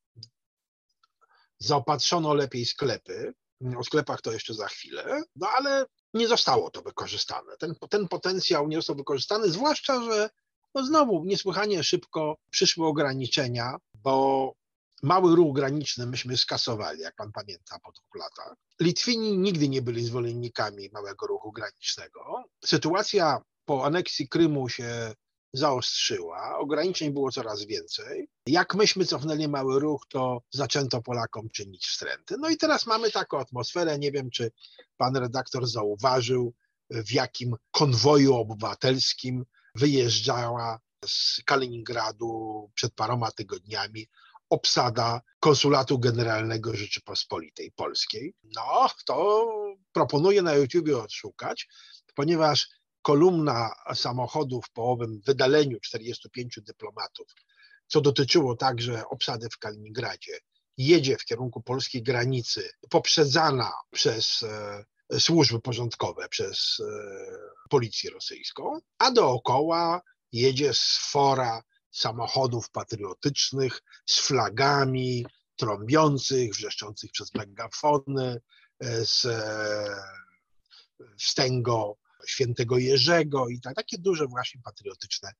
zaopatrzono 1.58 2.34
lepiej 2.34 2.66
sklepy. 2.66 3.34
O 3.78 3.84
sklepach 3.84 4.20
to 4.20 4.32
jeszcze 4.32 4.54
za 4.54 4.68
chwilę, 4.68 5.22
no 5.36 5.48
ale 5.48 5.86
nie 6.14 6.28
zostało 6.28 6.70
to 6.70 6.82
wykorzystane. 6.82 7.56
Ten, 7.56 7.74
ten 7.90 8.08
potencjał 8.08 8.68
nie 8.68 8.76
został 8.76 8.96
wykorzystany, 8.96 9.50
zwłaszcza, 9.50 10.02
że 10.02 10.30
no 10.76 10.84
znowu 10.84 11.24
niesłychanie 11.24 11.84
szybko 11.84 12.36
przyszły 12.50 12.86
ograniczenia, 12.86 13.76
bo 13.94 14.52
mały 15.02 15.36
ruch 15.36 15.54
graniczny 15.54 16.06
myśmy 16.06 16.36
skasowali, 16.36 17.00
jak 17.00 17.14
pan 17.14 17.32
pamięta, 17.32 17.78
po 17.78 17.92
dwóch 17.92 18.14
latach. 18.14 18.54
Litwini 18.80 19.38
nigdy 19.38 19.68
nie 19.68 19.82
byli 19.82 20.04
zwolennikami 20.04 20.90
małego 20.92 21.26
ruchu 21.26 21.52
granicznego. 21.52 22.44
Sytuacja 22.64 23.40
po 23.64 23.84
aneksji 23.84 24.28
Krymu 24.28 24.68
się 24.68 25.12
zaostrzyła, 25.52 26.58
ograniczeń 26.58 27.12
było 27.12 27.32
coraz 27.32 27.64
więcej. 27.64 28.28
Jak 28.46 28.74
myśmy 28.74 29.04
cofnęli 29.04 29.48
mały 29.48 29.80
ruch, 29.80 30.02
to 30.08 30.42
zaczęto 30.50 31.02
Polakom 31.02 31.50
czynić 31.50 31.86
wstręty. 31.86 32.34
No 32.38 32.48
i 32.48 32.56
teraz 32.56 32.86
mamy 32.86 33.10
taką 33.10 33.38
atmosferę, 33.38 33.98
nie 33.98 34.12
wiem 34.12 34.30
czy 34.30 34.50
pan 34.96 35.16
redaktor 35.16 35.66
zauważył, 35.66 36.54
w 36.90 37.12
jakim 37.12 37.56
konwoju 37.70 38.34
obywatelskim 38.34 39.44
wyjeżdżała 39.78 40.80
z 41.04 41.42
Kaliningradu 41.44 42.70
przed 42.74 42.94
paroma 42.94 43.30
tygodniami 43.30 44.06
obsada 44.50 45.20
konsulatu 45.40 45.98
generalnego 45.98 46.76
Rzeczypospolitej 46.76 47.72
Polskiej. 47.72 48.34
No, 48.56 48.88
to 49.06 49.46
proponuję 49.92 50.42
na 50.42 50.54
YouTubie 50.54 50.98
odszukać, 50.98 51.68
ponieważ 52.14 52.68
kolumna 53.02 53.70
samochodów 53.94 54.64
po 54.72 54.90
owym 54.90 55.20
wydaleniu 55.26 55.80
45 55.80 56.58
dyplomatów, 56.62 57.26
co 57.86 58.00
dotyczyło 58.00 58.56
także 58.56 59.08
obsady 59.08 59.48
w 59.52 59.58
Kaliningradzie, 59.58 60.38
jedzie 60.78 61.16
w 61.16 61.24
kierunku 61.24 61.62
polskiej 61.62 62.02
granicy, 62.02 62.70
poprzedzana 62.90 63.72
przez 63.90 64.42
e, 64.42 64.84
służby 65.18 65.60
porządkowe, 65.60 66.28
przez 66.28 66.76
e, 66.80 66.84
policję 67.70 68.10
rosyjską, 68.10 68.78
a 68.98 69.10
dookoła 69.10 70.00
jedzie 70.32 70.70
sfora 70.74 71.62
samochodów 71.90 72.70
patriotycznych 72.70 73.82
z 74.06 74.18
flagami 74.18 75.26
trąbiących, 75.56 76.52
wrzeszczących 76.52 77.10
przez 77.10 77.34
megafony, 77.34 78.40
e, 78.80 79.04
z 79.04 79.26
wstęgo 81.18 81.96
świętego 82.26 82.78
Jerzego 82.78 83.48
i 83.48 83.60
tak, 83.60 83.74
takie 83.74 83.98
duże 83.98 84.26
właśnie 84.26 84.60
patriotyczne 84.64 85.32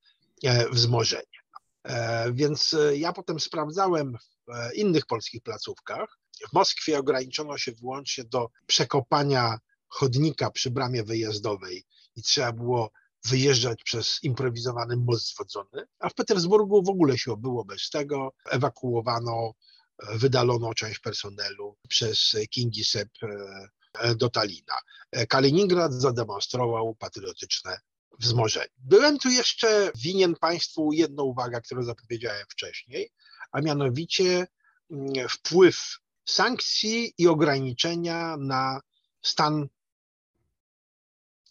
e, 0.44 0.68
wzmożenie. 0.68 1.45
E, 1.86 2.32
więc 2.32 2.76
ja 2.94 3.12
potem 3.12 3.40
sprawdzałem 3.40 4.16
w 4.48 4.74
innych 4.74 5.06
polskich 5.06 5.42
placówkach. 5.42 6.18
W 6.50 6.52
Moskwie 6.52 6.98
ograniczono 6.98 7.58
się 7.58 7.72
wyłącznie 7.72 8.24
do 8.24 8.48
przekopania 8.66 9.58
chodnika 9.88 10.50
przy 10.50 10.70
bramie 10.70 11.04
wyjazdowej 11.04 11.84
i 12.16 12.22
trzeba 12.22 12.52
było 12.52 12.90
wyjeżdżać 13.24 13.82
przez 13.82 14.18
improwizowany 14.22 14.96
most 14.96 15.32
zwodzony, 15.32 15.86
a 15.98 16.08
w 16.08 16.14
Petersburgu 16.14 16.82
w 16.82 16.88
ogóle 16.88 17.18
się 17.18 17.32
obyło 17.32 17.64
bez 17.64 17.90
tego. 17.90 18.32
Ewakuowano, 18.50 19.52
wydalono 20.02 20.74
część 20.74 20.98
personelu 20.98 21.76
przez 21.88 22.36
Kingisep 22.50 23.08
e, 24.00 24.14
do 24.14 24.30
Talina. 24.30 24.74
E, 25.12 25.26
Kaliningrad 25.26 25.92
zademonstrował 25.92 26.94
patriotyczne 26.94 27.78
wzmożenie. 28.18 28.74
Byłem 28.78 29.18
tu 29.18 29.28
jeszcze 29.28 29.90
winien 29.96 30.34
Państwu 30.34 30.92
jedną 30.92 31.22
uwagę, 31.22 31.60
którą 31.60 31.82
zapowiedziałem 31.82 32.44
wcześniej, 32.48 33.10
a 33.52 33.60
mianowicie 33.60 34.46
mm, 34.90 35.28
wpływ 35.28 35.96
sankcji 36.24 37.14
i 37.18 37.28
ograniczenia 37.28 38.36
na 38.36 38.80
stan 39.22 39.68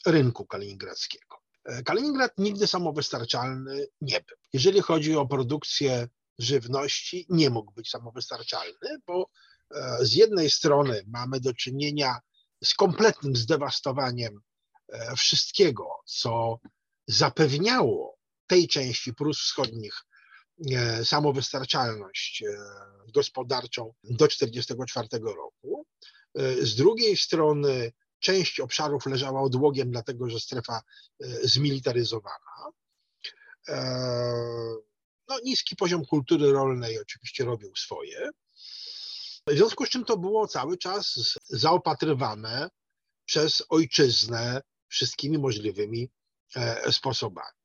rynku 0.06 0.46
kaliningradzkiego. 0.46 1.46
Kaliningrad 1.86 2.32
nigdy 2.38 2.68
samowystarczalny 2.68 3.88
nie 4.02 4.22
był. 4.22 4.38
Jeżeli 4.54 4.82
chodzi 4.82 5.16
o 5.16 5.26
produkcję 5.26 6.08
żywności, 6.40 7.26
nie 7.30 7.50
mógł 7.50 7.72
być 7.72 7.90
samowystarczalny, 7.90 9.00
bo 9.08 9.30
e, 9.76 9.98
z 10.06 10.14
jednej 10.14 10.50
strony 10.50 11.04
mamy 11.08 11.40
do 11.40 11.54
czynienia 11.54 12.20
z 12.64 12.74
kompletnym 12.74 13.36
zdewastowaniem 13.36 14.38
e, 14.38 14.42
wszystkiego, 15.18 15.90
co 16.06 16.60
zapewniało 17.08 18.18
tej 18.48 18.68
części 18.68 19.14
Prus 19.14 19.40
Wschodnich 19.40 19.96
e, 20.72 21.06
samowystarczalność 21.06 22.44
gospodarczą 23.14 23.94
do 24.04 24.28
1944 24.28 25.24
roku. 25.24 25.86
Z 26.62 26.76
drugiej 26.76 27.18
strony 27.18 27.92
część 28.20 28.60
obszarów 28.60 29.06
leżała 29.06 29.42
odłogiem, 29.42 29.92
dlatego 29.92 30.30
że 30.30 30.40
strefa 30.40 30.82
e, 31.22 31.28
zmilitaryzowana. 31.48 32.72
E, 33.68 33.76
no, 35.28 35.40
niski 35.44 35.76
poziom 35.76 36.06
kultury 36.06 36.52
rolnej 36.52 37.00
oczywiście 37.00 37.46
robił 37.46 37.76
swoje. 37.76 38.30
W 39.48 39.52
związku 39.52 39.86
z 39.86 39.90
czym 39.90 40.06
to 40.06 40.18
było 40.18 40.48
cały 40.48 40.78
czas 40.78 41.34
zaopatrywane 41.50 42.70
przez 43.26 43.64
ojczyznę 43.70 44.62
wszystkimi 44.88 45.38
możliwymi 45.38 46.10
e, 46.56 46.92
sposobami. 46.92 47.58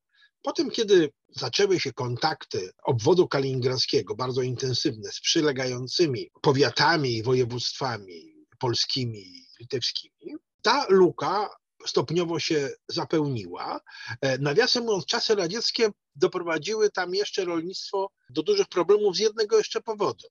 Potem, 0.42 0.70
kiedy 0.70 1.10
zaczęły 1.28 1.80
się 1.80 1.92
kontakty 1.92 2.70
obwodu 2.82 3.28
kaliningradzkiego, 3.28 4.14
bardzo 4.14 4.42
intensywne, 4.42 5.12
z 5.12 5.20
przylegającymi 5.20 6.30
powiatami 6.42 7.16
i 7.16 7.22
województwami 7.22 8.34
polskimi 8.58 9.20
i 9.20 9.46
litewskimi, 9.60 10.36
ta 10.62 10.86
luka 10.88 11.50
stopniowo 11.86 12.40
się 12.40 12.70
zapełniła. 12.88 13.80
E, 14.20 14.38
nawiasem 14.38 14.84
mówiąc, 14.84 15.06
czasy 15.06 15.34
radzieckie 15.34 15.90
doprowadziły 16.14 16.90
tam 16.90 17.14
jeszcze 17.14 17.44
rolnictwo 17.44 18.10
do 18.30 18.42
dużych 18.42 18.68
problemów 18.68 19.16
z 19.16 19.18
jednego 19.18 19.58
jeszcze 19.58 19.80
powodu, 19.80 20.28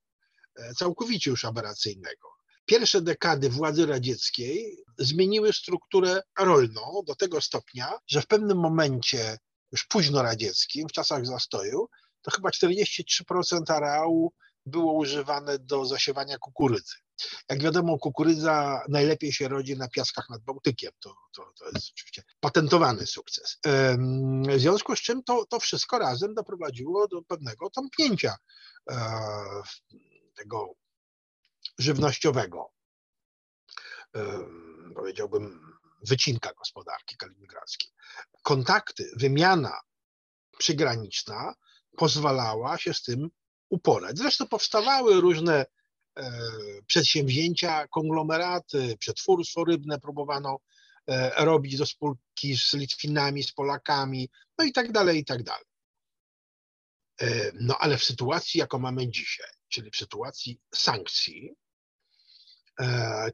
e, 0.55 0.73
całkowicie 0.73 1.31
już 1.31 1.45
aberracyjnego. 1.45 2.38
Pierwsze 2.69 3.01
dekady 3.01 3.49
władzy 3.49 3.85
radzieckiej 3.85 4.83
zmieniły 4.97 5.53
strukturę 5.53 6.21
rolną 6.39 7.01
do 7.07 7.15
tego 7.15 7.41
stopnia, 7.41 7.99
że 8.07 8.21
w 8.21 8.27
pewnym 8.27 8.57
momencie, 8.57 9.37
już 9.71 9.85
późno 9.85 10.21
radzieckim, 10.21 10.87
w 10.87 10.91
czasach 10.91 11.25
zastoju, 11.25 11.89
to 12.21 12.31
chyba 12.31 12.49
43% 12.49 13.71
areału 13.73 14.33
było 14.65 14.93
używane 14.93 15.59
do 15.59 15.85
zasiewania 15.85 16.37
kukurydzy. 16.37 16.95
Jak 17.49 17.61
wiadomo, 17.61 17.99
kukurydza 17.99 18.83
najlepiej 18.89 19.33
się 19.33 19.47
rodzi 19.47 19.77
na 19.77 19.87
piaskach 19.87 20.29
nad 20.29 20.41
Bałtykiem. 20.41 20.91
To, 20.99 21.15
to, 21.35 21.53
to 21.59 21.65
jest 21.65 21.91
oczywiście 21.93 22.23
patentowany 22.39 23.07
sukces. 23.07 23.59
W 24.47 24.59
związku 24.59 24.95
z 24.95 25.01
czym 25.01 25.23
to, 25.23 25.45
to 25.45 25.59
wszystko 25.59 25.99
razem 25.99 26.33
doprowadziło 26.33 27.07
do 27.07 27.21
pewnego 27.21 27.69
tąpnięcia 27.69 28.35
e, 28.89 28.95
tego 30.35 30.73
żywnościowego, 31.77 32.71
powiedziałbym, 34.95 35.77
wycinka 36.07 36.53
gospodarki 36.53 37.17
kaliningradzkiej. 37.17 37.91
Kontakty, 38.43 39.11
wymiana 39.15 39.79
przygraniczna 40.57 41.53
pozwalała 41.97 42.77
się 42.77 42.93
z 42.93 43.03
tym 43.03 43.29
uporać. 43.69 44.17
Zresztą 44.17 44.47
powstawały 44.47 45.21
różne 45.21 45.65
E, 46.19 46.31
przedsięwzięcia, 46.87 47.87
konglomeraty, 47.87 48.97
przetwórstwo 48.99 49.63
rybne 49.63 49.99
próbowano 49.99 50.59
e, 51.07 51.45
robić 51.45 51.77
do 51.77 51.85
spółki 51.85 52.57
z 52.57 52.73
Litwinami, 52.73 53.43
z 53.43 53.51
Polakami, 53.51 54.29
no 54.57 54.65
i 54.65 54.71
tak 54.71 54.91
dalej, 54.91 55.19
i 55.19 55.25
tak 55.25 55.43
dalej. 55.43 55.65
E, 57.21 57.51
no 57.53 57.77
ale 57.77 57.97
w 57.97 58.03
sytuacji, 58.03 58.59
jaką 58.59 58.79
mamy 58.79 59.09
dzisiaj, 59.09 59.49
czyli 59.69 59.91
w 59.91 59.95
sytuacji 59.95 60.59
sankcji, 60.75 61.55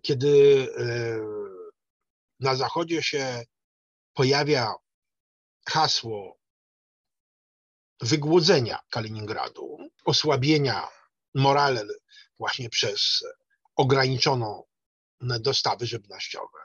kiedy 0.01 0.67
na 2.39 2.55
Zachodzie 2.55 3.03
się 3.03 3.43
pojawia 4.13 4.73
hasło 5.69 6.37
wygłodzenia 8.01 8.79
Kaliningradu, 8.89 9.77
osłabienia 10.05 10.87
morale 11.35 11.85
właśnie 12.39 12.69
przez 12.69 13.23
ograniczoną 13.75 14.63
dostawy 15.21 15.85
żywnościowe, 15.85 16.59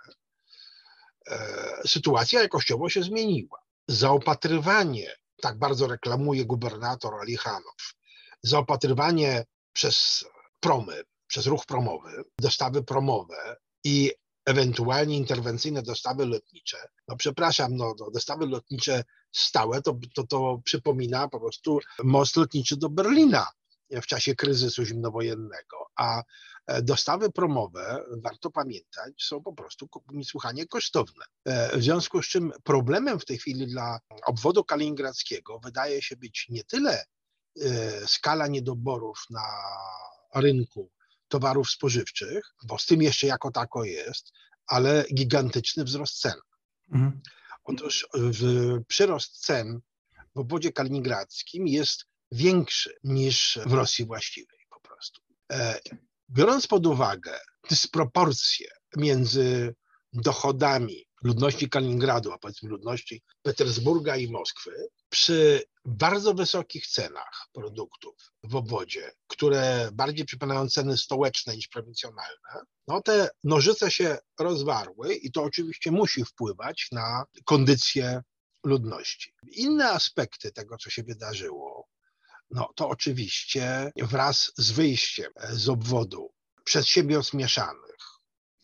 e, 1.27 1.83
sytuacja 1.87 2.43
jakościowo 2.43 2.89
się 2.89 3.03
zmieniła. 3.03 3.59
Zaopatrywanie, 3.89 5.17
tak 5.43 5.59
bardzo 5.59 5.87
reklamuje 5.87 6.45
gubernator 6.45 7.15
Alichanow, 7.15 7.95
zaopatrywanie 8.43 9.45
przez 9.73 10.25
promy, 10.61 11.03
przez 11.27 11.47
ruch 11.47 11.67
promowy, 11.67 12.25
dostawy 12.39 12.83
promowe 12.83 13.57
i 13.85 14.13
ewentualnie 14.47 15.17
interwencyjne 15.17 15.83
dostawy 15.83 16.27
lotnicze. 16.27 16.79
No 17.09 17.17
przepraszam, 17.17 17.77
no, 17.77 17.95
no 17.99 18.11
dostawy 18.11 18.47
lotnicze 18.47 19.05
stałe 19.33 19.83
to, 19.83 19.99
to, 20.15 20.27
to 20.27 20.61
przypomina 20.65 21.29
po 21.29 21.41
prostu 21.41 21.79
most 22.05 22.37
lotniczy 22.37 22.77
do 22.77 22.89
Berlina 22.89 23.47
w 23.91 24.07
czasie 24.07 24.35
kryzysu 24.35 24.85
zimnowojennego, 24.85 25.77
a 25.97 26.23
e, 26.67 26.83
dostawy 26.83 27.31
promowe, 27.31 28.05
warto 28.25 28.51
pamiętać, 28.51 29.13
są 29.23 29.43
po 29.43 29.53
prostu 29.53 29.89
niesłychanie 30.13 30.67
kosztowne. 30.67 31.25
E, 31.45 31.79
w 31.79 31.83
związku 31.83 32.23
z 32.23 32.27
czym 32.27 32.53
problemem 32.65 33.21
w 33.21 33.25
tej 33.25 33.39
chwili 33.39 33.67
dla 33.67 33.99
obwodu 34.27 34.65
kaliningradzkiego 34.65 35.61
wydaje 35.65 36.03
się 36.03 36.17
być 36.17 36.47
nie 36.49 36.65
tyle 36.65 37.05
skala 38.07 38.47
niedoborów 38.47 39.19
na 39.31 39.45
rynku 40.35 40.91
towarów 41.29 41.71
spożywczych, 41.71 42.55
bo 42.67 42.79
z 42.79 42.87
tym 42.87 43.03
jeszcze 43.03 43.27
jako 43.27 43.51
tako 43.51 43.85
jest, 43.85 44.33
ale 44.67 45.05
gigantyczny 45.15 45.85
wzrost 45.85 46.21
cen. 46.21 46.41
Mhm. 46.93 47.21
Otóż 47.65 48.09
przyrost 48.89 49.45
cen 49.45 49.81
w 50.35 50.39
obwodzie 50.39 50.73
kaliningradzkim 50.73 51.67
jest 51.69 52.05
większy 52.33 52.97
niż 53.05 53.59
w 53.67 53.73
Rosji 53.73 54.07
właściwej 54.07 54.59
po 54.71 54.81
prostu. 54.81 55.21
E, 55.53 55.81
biorąc 56.31 56.67
pod 56.67 56.87
uwagę 56.87 57.39
dysproporcje 57.71 58.69
między 58.97 59.75
dochodami 60.13 61.07
ludności 61.23 61.69
Kaliningradu, 61.69 62.33
a 62.33 62.39
powiedzmy 62.39 62.69
ludności 62.69 63.23
Petersburga 63.43 64.17
i 64.17 64.31
Moskwy, 64.31 64.89
przy 65.09 65.63
bardzo 65.85 66.35
wysokich 66.35 66.87
cenach 66.87 67.49
produktów 67.53 68.15
w 68.43 68.57
obwodzie, 68.57 69.13
które 69.27 69.91
bardziej 69.93 70.25
przypominają 70.25 70.69
ceny 70.69 70.97
stołeczne 70.97 71.57
niż 71.57 71.69
prowincjonalne, 71.69 72.65
no 72.89 73.03
te 73.03 73.29
nożyce 73.45 73.91
się 73.91 74.19
rozwarły 74.39 75.15
i 75.15 75.33
to 75.33 75.43
oczywiście 75.43 75.91
musi 75.91 76.25
wpływać 76.25 76.89
na 76.93 77.25
kondycję 77.45 78.23
ludności. 78.65 79.35
Inne 79.53 79.91
aspekty 79.91 80.53
tego, 80.53 80.77
co 80.77 80.91
się 80.91 81.03
wydarzyło, 81.03 81.89
no 82.51 82.69
to 82.77 82.89
oczywiście 82.89 83.93
wraz 83.97 84.53
z 84.57 84.71
wyjściem 84.71 85.33
z 85.51 85.69
obwodu 85.69 86.33
przedsiębiorstw 86.65 87.35
mieszanych 87.35 87.97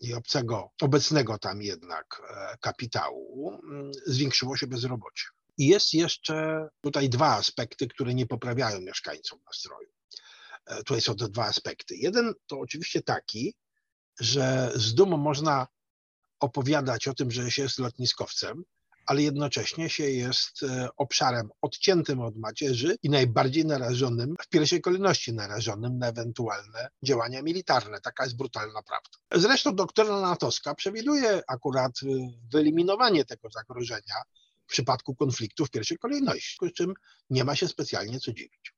i 0.00 0.14
obcego, 0.14 0.70
obecnego 0.82 1.38
tam 1.38 1.62
jednak 1.62 2.22
e, 2.30 2.56
kapitału, 2.60 3.60
mm, 3.62 3.92
zwiększyło 4.06 4.56
się 4.56 4.66
bezrobocie. 4.66 5.24
I 5.58 5.66
jest 5.66 5.94
jeszcze 5.94 6.68
tutaj 6.80 7.08
dwa 7.08 7.36
aspekty, 7.36 7.88
które 7.88 8.14
nie 8.14 8.26
poprawiają 8.26 8.80
mieszkańcom 8.80 9.38
nastroju. 9.46 9.88
E, 10.66 10.76
tutaj 10.76 11.00
są 11.00 11.16
te 11.16 11.28
dwa 11.28 11.44
aspekty. 11.44 11.96
Jeden 11.96 12.32
to 12.46 12.58
oczywiście 12.58 13.02
taki, 13.02 13.54
że 14.20 14.72
z 14.74 14.94
dumą 14.94 15.16
można 15.16 15.66
opowiadać 16.40 17.08
o 17.08 17.14
tym, 17.14 17.30
że 17.30 17.50
się 17.50 17.62
jest 17.62 17.78
lotniskowcem, 17.78 18.64
ale 19.06 19.22
jednocześnie 19.22 19.90
się 19.90 20.10
jest 20.10 20.62
e, 20.62 20.88
obszarem 20.96 21.50
odciętym 21.62 22.20
od 22.20 22.36
macierzy 22.36 22.96
i 23.02 23.10
najbardziej 23.10 23.64
narażonym, 23.64 24.34
w 24.42 24.48
pierwszej 24.48 24.80
kolejności 24.80 25.32
narażonym 25.32 25.98
na 25.98 26.08
ewentualne 26.08 26.88
działania 27.02 27.42
militarne. 27.42 28.00
Taka 28.00 28.24
jest 28.24 28.36
brutalna 28.36 28.82
prawda. 28.82 29.44
Zresztą 29.46 29.74
doktryna 29.74 30.20
natowska 30.20 30.74
przewiduje 30.74 31.42
akurat 31.48 31.92
e, 32.02 32.06
wyeliminowanie 32.52 33.24
tego 33.24 33.48
zagrożenia 33.50 34.14
w 34.66 34.72
przypadku 34.72 35.14
konfliktu 35.14 35.66
w 35.66 35.70
pierwszej 35.70 35.98
kolejności, 35.98 36.56
z 36.68 36.72
czym 36.72 36.94
nie 37.30 37.44
ma 37.44 37.56
się 37.56 37.68
specjalnie 37.68 38.20
co 38.20 38.32
dziwić. 38.32 38.74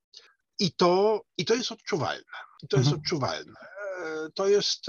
I 0.59 0.73
to, 0.73 1.23
i 1.37 1.45
to 1.45 1.55
jest 1.55 1.73
odczuwalne. 1.73 2.33
I 2.63 2.69
to 2.69 2.77
jest 2.77 2.89
mhm. 2.89 3.01
odczuwalne. 3.01 3.61
E, 3.99 4.29
to 4.35 4.49
jest, 4.49 4.87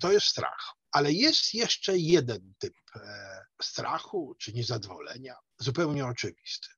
to 0.00 0.12
jest 0.12 0.26
strach. 0.26 0.74
Ale 0.92 1.12
jest 1.12 1.54
jeszcze 1.54 1.98
jeden 1.98 2.54
typ 2.58 2.74
e, 2.96 3.44
strachu 3.62 4.34
czy 4.38 4.52
niezadowolenia, 4.52 5.34
zupełnie 5.58 6.06
oczywisty. 6.06 6.68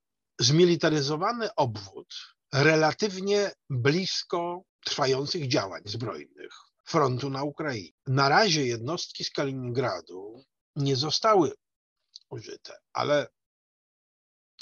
Zmilitaryzowany 0.41 1.55
obwód 1.55 2.15
relatywnie 2.53 3.53
blisko 3.71 4.63
trwających 4.85 5.49
działań 5.49 5.83
zbrojnych 5.85 6.53
frontu 6.85 7.31
na 7.31 7.43
Ukrainie. 7.43 7.93
Na 8.07 8.29
razie 8.29 8.67
jednostki 8.67 9.25
z 9.25 9.31
Kaliningradu 9.31 10.45
nie 10.77 10.97
zostały 10.97 11.53
użyte, 12.31 12.79
ale 12.93 13.27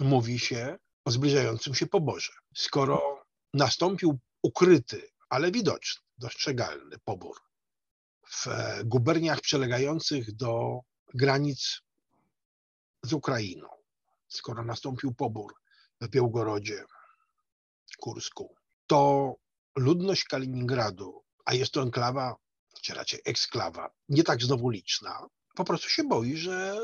mówi 0.00 0.38
się 0.38 0.78
o 1.04 1.10
zbliżającym 1.10 1.74
się 1.74 1.86
poborze. 1.86 2.32
Skoro 2.54 3.24
nastąpił 3.54 4.18
ukryty, 4.42 5.10
ale 5.28 5.50
widoczny, 5.50 6.02
dostrzegalny 6.18 6.98
pobór 7.04 7.36
w 8.28 8.46
e, 8.46 8.84
guberniach 8.84 9.40
przylegających 9.40 10.36
do 10.36 10.80
granic 11.14 11.80
z 13.02 13.12
Ukrainą, 13.12 13.68
skoro 14.28 14.64
nastąpił 14.64 15.14
pobór 15.14 15.54
w 16.00 16.08
Białgorodzie, 16.08 16.84
Kursku, 17.98 18.54
to 18.86 19.34
ludność 19.76 20.24
Kaliningradu, 20.24 21.22
a 21.44 21.54
jest 21.54 21.72
to 21.72 21.82
enklawa, 21.82 22.36
czy 22.82 22.94
raczej 22.94 23.20
eksklawa, 23.24 23.90
nie 24.08 24.24
tak 24.24 24.42
znowu 24.42 24.68
liczna, 24.68 25.26
po 25.58 25.64
prostu 25.64 25.88
się 25.88 26.04
boi, 26.04 26.36
że 26.36 26.76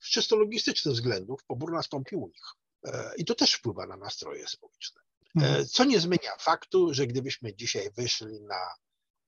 z 0.00 0.08
czysto 0.08 0.36
logistycznych 0.36 0.94
względów 0.94 1.44
pobór 1.44 1.72
nastąpi 1.72 2.16
u 2.16 2.26
nich. 2.26 2.44
E, 2.84 3.12
I 3.16 3.24
to 3.24 3.34
też 3.34 3.52
wpływa 3.52 3.86
na 3.86 3.96
nastroje 3.96 4.48
społeczne. 4.48 5.00
E, 5.40 5.40
mhm. 5.40 5.66
Co 5.66 5.84
nie 5.84 6.00
zmienia 6.00 6.36
faktu, 6.40 6.94
że 6.94 7.06
gdybyśmy 7.06 7.54
dzisiaj 7.54 7.90
wyszli 7.96 8.40
na 8.40 8.68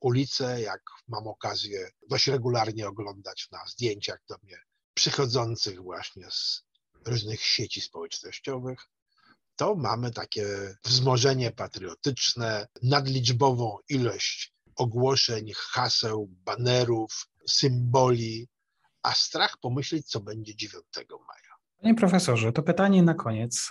ulicę, 0.00 0.60
jak 0.60 0.82
mam 1.08 1.26
okazję 1.26 1.90
dość 2.08 2.26
regularnie 2.26 2.88
oglądać 2.88 3.48
na 3.50 3.66
zdjęciach 3.66 4.20
do 4.28 4.36
mnie 4.42 4.58
przychodzących 4.94 5.82
właśnie 5.82 6.30
z 6.30 6.62
różnych 7.04 7.42
sieci 7.42 7.80
społecznościowych, 7.80 8.78
to 9.56 9.74
mamy 9.74 10.10
takie 10.10 10.76
wzmożenie 10.84 11.50
patriotyczne, 11.50 12.68
nadliczbową 12.82 13.78
ilość 13.88 14.52
ogłoszeń, 14.76 15.52
haseł, 15.56 16.28
banerów, 16.30 17.28
symboli, 17.48 18.48
a 19.02 19.12
strach 19.12 19.56
pomyśleć, 19.60 20.06
co 20.06 20.20
będzie 20.20 20.56
9 20.56 20.84
maja. 21.10 21.48
Panie 21.82 21.94
profesorze, 21.94 22.52
to 22.52 22.62
pytanie 22.62 23.02
na 23.02 23.14
koniec. 23.14 23.70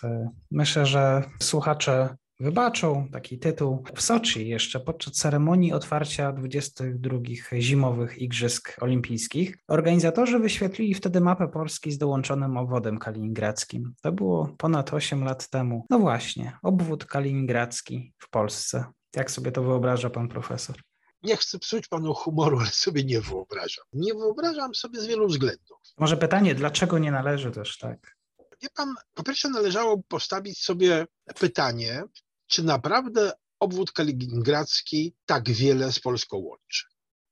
Myślę, 0.52 0.86
że 0.86 1.24
słuchacze 1.42 2.16
wybaczą 2.40 3.08
taki 3.12 3.40
tytuł. 3.40 3.84
W 3.96 4.02
Soczi 4.02 4.48
jeszcze 4.48 4.80
podczas 4.80 5.14
ceremonii 5.14 5.74
otwarcia 5.74 6.32
22 6.32 7.20
zimowych 7.60 8.18
Igrzysk 8.18 8.76
Olimpijskich 8.82 9.58
organizatorzy 9.68 10.40
wyświetlili 10.40 10.94
wtedy 10.94 11.22
mapę 11.22 11.48
Polski 11.48 11.92
z 11.92 11.98
dołączonym 11.98 12.58
obwodem 12.58 12.98
kaliningradzkim. 12.98 13.94
To 14.02 14.12
było 14.12 14.56
ponad 14.58 14.94
8 14.94 15.24
lat 15.24 15.50
temu. 15.50 15.86
No 15.90 16.00
właśnie, 16.00 16.58
obwód 16.64 17.06
kaliningradzki 17.06 18.14
w 18.18 18.30
Polsce. 18.30 18.86
Jak 19.16 19.32
sobie 19.32 19.52
to 19.52 19.64
wyobraża 19.64 20.10
pan 20.10 20.28
profesor? 20.28 20.76
Nie 21.24 21.38
chcę 21.38 21.60
psuć 21.60 21.88
panu 21.88 22.14
humoru, 22.14 22.60
ale 22.60 22.70
sobie 22.70 23.04
nie 23.04 23.22
wyobrażam. 23.22 23.86
Nie 23.94 24.14
wyobrażam 24.14 24.76
sobie 24.76 25.02
z 25.02 25.06
wielu 25.06 25.28
względów. 25.28 25.78
Może 25.98 26.18
pytanie, 26.18 26.56
dlaczego 26.56 27.00
nie 27.00 27.12
należy 27.12 27.52
też 27.52 27.78
tak? 27.78 28.18
Wie 28.62 28.70
pan, 28.76 28.96
po 29.14 29.24
pierwsze 29.24 29.50
należało 29.50 30.04
postawić 30.08 30.64
sobie 30.64 31.06
pytanie, 31.40 32.04
czy 32.48 32.64
naprawdę 32.64 33.32
obwód 33.60 33.92
kaliningradzki 33.92 35.16
tak 35.26 35.50
wiele 35.50 35.92
z 35.92 36.00
Polską 36.00 36.38
łączy. 36.38 36.86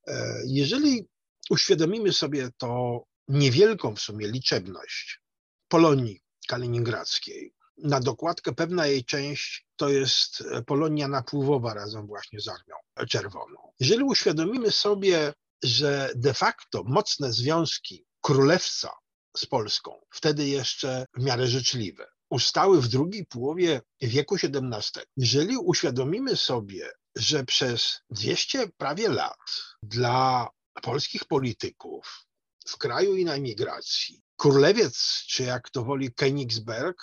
E, 0.06 0.40
jeżeli 0.46 1.08
uświadomimy 1.50 2.12
sobie 2.12 2.48
to 2.56 3.02
niewielką 3.28 3.94
w 3.94 4.00
sumie 4.00 4.28
liczebność 4.28 5.20
Polonii 5.68 6.20
kaliningradzkiej, 6.48 7.54
na 7.78 8.00
dokładkę 8.00 8.52
pewna 8.52 8.86
jej 8.86 9.04
część 9.04 9.65
to 9.76 9.88
jest 9.88 10.44
Polonia 10.66 11.08
napływowa 11.08 11.74
razem 11.74 12.06
właśnie 12.06 12.40
z 12.40 12.48
Armią 12.48 12.74
Czerwoną. 13.08 13.72
Jeżeli 13.80 14.02
uświadomimy 14.02 14.70
sobie, 14.70 15.32
że 15.64 16.10
de 16.14 16.34
facto 16.34 16.82
mocne 16.86 17.32
związki 17.32 18.04
królewca 18.20 18.90
z 19.36 19.46
Polską, 19.46 20.00
wtedy 20.10 20.48
jeszcze 20.48 21.06
w 21.16 21.22
miarę 21.22 21.46
życzliwe, 21.46 22.06
ustały 22.30 22.80
w 22.80 22.88
drugiej 22.88 23.26
połowie 23.26 23.80
wieku 24.00 24.34
XVII. 24.34 25.04
Jeżeli 25.16 25.56
uświadomimy 25.56 26.36
sobie, 26.36 26.90
że 27.16 27.44
przez 27.44 28.00
200 28.10 28.68
prawie 28.76 29.08
lat 29.08 29.38
dla 29.82 30.48
polskich 30.82 31.24
polityków 31.24 32.26
w 32.66 32.78
kraju 32.78 33.16
i 33.16 33.24
na 33.24 33.34
emigracji 33.34 34.22
królewiec, 34.36 35.24
czy 35.28 35.42
jak 35.42 35.70
to 35.70 35.84
woli 35.84 36.10
Königsberg, 36.10 36.94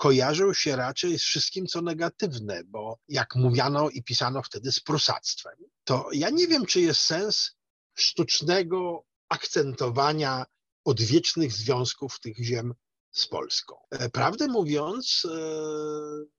kojarzył 0.00 0.54
się 0.54 0.76
raczej 0.76 1.18
z 1.18 1.22
wszystkim, 1.22 1.66
co 1.66 1.82
negatywne, 1.82 2.64
bo 2.64 2.98
jak 3.08 3.36
mówiano 3.36 3.90
i 3.90 4.02
pisano 4.02 4.42
wtedy 4.42 4.72
z 4.72 4.80
prusactwem, 4.80 5.54
to 5.84 6.08
ja 6.12 6.30
nie 6.30 6.46
wiem, 6.46 6.66
czy 6.66 6.80
jest 6.80 7.00
sens 7.00 7.56
sztucznego 7.94 9.04
akcentowania 9.28 10.44
odwiecznych 10.84 11.52
związków 11.52 12.20
tych 12.20 12.36
ziem 12.36 12.74
z 13.12 13.26
Polską. 13.26 13.76
E, 13.90 14.10
prawdę 14.10 14.48
mówiąc, 14.48 15.22
e, 15.24 15.38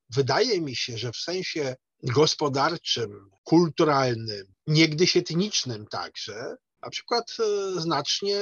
wydaje 0.09 0.61
mi 0.61 0.75
się, 0.75 0.97
że 0.97 1.11
w 1.11 1.17
sensie 1.17 1.75
gospodarczym, 2.03 3.29
kulturalnym, 3.43 4.53
niegdyś 4.67 5.17
etnicznym 5.17 5.87
także, 5.87 6.55
na 6.81 6.89
przykład 6.89 7.37
e, 7.39 7.81
znacznie 7.81 8.41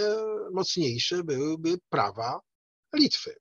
mocniejsze 0.53 1.23
byłyby 1.23 1.77
prawa 1.89 2.39
Litwy 2.93 3.35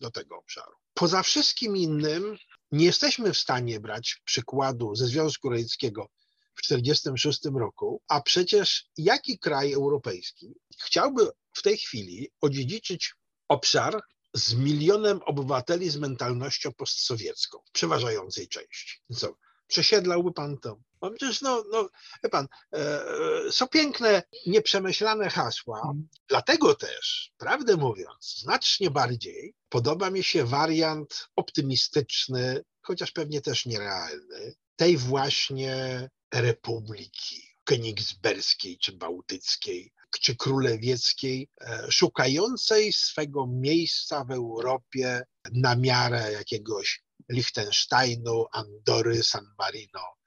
do 0.00 0.10
tego 0.10 0.38
obszaru. 0.38 0.81
Poza 0.94 1.22
wszystkim 1.22 1.76
innym 1.76 2.36
nie 2.72 2.84
jesteśmy 2.84 3.32
w 3.32 3.38
stanie 3.38 3.80
brać 3.80 4.20
przykładu 4.24 4.94
ze 4.94 5.06
Związku 5.06 5.50
Radzieckiego 5.50 6.08
w 6.54 6.62
1946 6.62 7.58
roku, 7.58 8.02
a 8.08 8.20
przecież 8.20 8.86
jaki 8.96 9.38
kraj 9.38 9.72
europejski 9.72 10.54
chciałby 10.84 11.28
w 11.52 11.62
tej 11.62 11.76
chwili 11.78 12.30
odziedziczyć 12.40 13.14
obszar, 13.48 14.00
z 14.34 14.54
milionem 14.54 15.20
obywateli 15.26 15.90
z 15.90 15.96
mentalnością 15.96 16.72
postsowiecką, 16.72 17.58
przeważającej 17.72 18.48
części. 18.48 18.98
Co, 19.14 19.36
przesiedlałby 19.66 20.32
pan 20.32 20.58
to? 20.58 20.80
No 21.02 21.10
przecież, 21.10 21.40
no, 21.40 21.64
no 21.72 21.88
wie 22.24 22.30
pan, 22.30 22.48
e, 22.72 22.78
e, 22.78 23.52
są 23.52 23.68
piękne, 23.68 24.22
nieprzemyślane 24.46 25.30
hasła, 25.30 25.80
hmm. 25.82 26.08
dlatego 26.28 26.74
też, 26.74 27.32
prawdę 27.38 27.76
mówiąc, 27.76 28.38
znacznie 28.38 28.90
bardziej 28.90 29.54
podoba 29.68 30.10
mi 30.10 30.24
się 30.24 30.44
wariant 30.44 31.28
optymistyczny, 31.36 32.64
chociaż 32.82 33.12
pewnie 33.12 33.40
też 33.40 33.66
nierealny, 33.66 34.54
tej 34.76 34.96
właśnie 34.96 36.08
republiki 36.34 37.42
Königsberskiej 37.64 38.78
czy 38.78 38.92
Bałtyckiej, 38.92 39.92
czy 40.20 40.36
królewieckiej, 40.36 41.48
e, 41.60 41.86
szukającej 41.92 42.92
swego 42.92 43.46
miejsca 43.46 44.24
w 44.24 44.30
Europie 44.30 45.22
na 45.52 45.76
miarę 45.76 46.32
jakiegoś 46.32 47.02
Liechtensteinu, 47.28 48.46
Andory, 48.52 49.22
San 49.22 49.46
Marino 49.58 50.21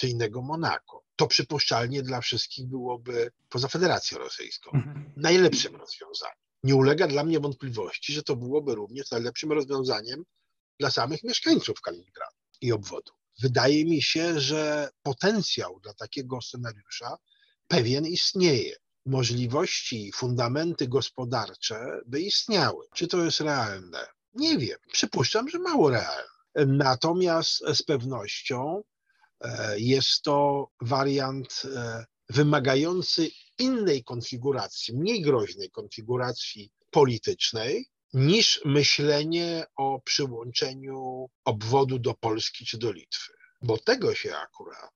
czy 0.00 0.08
innego 0.08 0.42
Monako. 0.42 1.04
To 1.16 1.26
przypuszczalnie 1.26 2.02
dla 2.02 2.20
wszystkich 2.20 2.66
byłoby, 2.66 3.30
poza 3.48 3.68
Federacją 3.68 4.18
Rosyjską, 4.18 4.70
mhm. 4.70 5.12
najlepszym 5.16 5.76
rozwiązaniem. 5.76 6.36
Nie 6.62 6.74
ulega 6.74 7.06
dla 7.06 7.24
mnie 7.24 7.40
wątpliwości, 7.40 8.12
że 8.12 8.22
to 8.22 8.36
byłoby 8.36 8.74
również 8.74 9.10
najlepszym 9.10 9.52
rozwiązaniem 9.52 10.24
dla 10.78 10.90
samych 10.90 11.24
mieszkańców 11.24 11.80
Kaliningradu 11.80 12.36
i 12.60 12.72
obwodu. 12.72 13.12
Wydaje 13.42 13.84
mi 13.84 14.02
się, 14.02 14.40
że 14.40 14.90
potencjał 15.02 15.80
dla 15.80 15.94
takiego 15.94 16.42
scenariusza 16.42 17.16
pewien 17.68 18.06
istnieje. 18.06 18.76
Możliwości, 19.06 20.12
fundamenty 20.14 20.88
gospodarcze 20.88 22.00
by 22.06 22.20
istniały. 22.20 22.86
Czy 22.94 23.06
to 23.06 23.24
jest 23.24 23.40
realne? 23.40 24.06
Nie 24.34 24.58
wiem. 24.58 24.78
Przypuszczam, 24.92 25.48
że 25.48 25.58
mało 25.58 25.90
realne. 25.90 26.30
Natomiast 26.66 27.58
z 27.74 27.82
pewnością 27.82 28.82
jest 29.76 30.22
to 30.22 30.68
wariant 30.80 31.62
e, 31.76 32.04
wymagający 32.28 33.30
innej 33.58 34.04
konfiguracji, 34.04 34.96
mniej 34.96 35.22
groźnej 35.22 35.70
konfiguracji 35.70 36.70
politycznej, 36.90 37.86
niż 38.12 38.60
myślenie 38.64 39.64
o 39.76 40.00
przyłączeniu 40.04 41.26
obwodu 41.44 41.98
do 41.98 42.14
Polski 42.14 42.66
czy 42.66 42.78
do 42.78 42.92
Litwy. 42.92 43.32
Bo 43.62 43.78
tego 43.78 44.14
się 44.14 44.36
akurat 44.36 44.94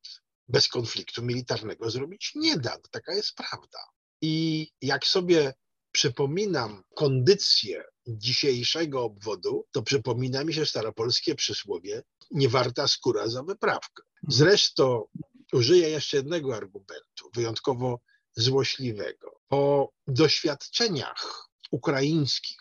bez 0.49 0.69
konfliktu 0.69 1.23
militarnego 1.23 1.91
zrobić 1.91 2.33
nie 2.35 2.57
da. 2.57 2.79
Taka 2.91 3.15
jest 3.15 3.35
prawda. 3.35 3.79
I 4.21 4.69
jak 4.81 5.07
sobie 5.07 5.55
przypominam 5.93 6.83
kondycję 6.95 7.85
dzisiejszego 8.07 9.05
obwodu, 9.05 9.67
to 9.73 9.83
przypomina 9.83 10.45
mi 10.45 10.55
się 10.55 10.67
staropolskie 10.67 11.35
przysłowie 11.35 12.03
nie 12.31 12.49
warta 12.49 12.89
skóra 12.89 13.29
za 13.29 13.43
wyprawkę. 13.43 14.03
Zresztą 14.29 15.05
użyję 15.53 15.89
jeszcze 15.91 16.17
jednego 16.17 16.57
argumentu, 16.57 17.31
wyjątkowo 17.35 18.01
złośliwego. 18.37 19.41
Po 19.49 19.93
doświadczeniach 20.07 21.49
ukraińskich 21.71 22.61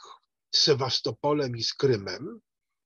z 0.51 0.59
Sewastopolem 0.59 1.57
i 1.57 1.63
z 1.63 1.73
Krymem, 1.73 2.39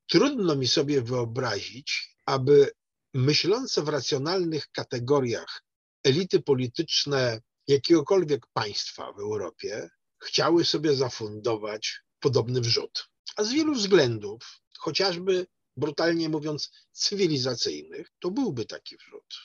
trudno 0.07 0.55
mi 0.55 0.67
sobie 0.67 1.01
wyobrazić, 1.01 2.15
aby 2.25 2.71
myślące 3.13 3.83
w 3.83 3.89
racjonalnych 3.89 4.71
kategoriach 4.71 5.63
elity 6.03 6.41
polityczne 6.41 7.41
jakiegokolwiek 7.67 8.47
państwa 8.53 9.13
w 9.13 9.19
Europie 9.19 9.89
chciały 10.23 10.65
sobie 10.65 10.95
zafundować 10.95 12.01
podobny 12.19 12.61
wrzut. 12.61 13.09
A 13.35 13.43
z 13.43 13.51
wielu 13.51 13.73
względów, 13.73 14.61
chociażby 14.77 15.47
brutalnie 15.77 16.29
mówiąc 16.29 16.71
cywilizacyjnych, 16.91 18.11
to 18.19 18.31
byłby 18.31 18.65
taki 18.65 18.97
wrzut. 18.97 19.35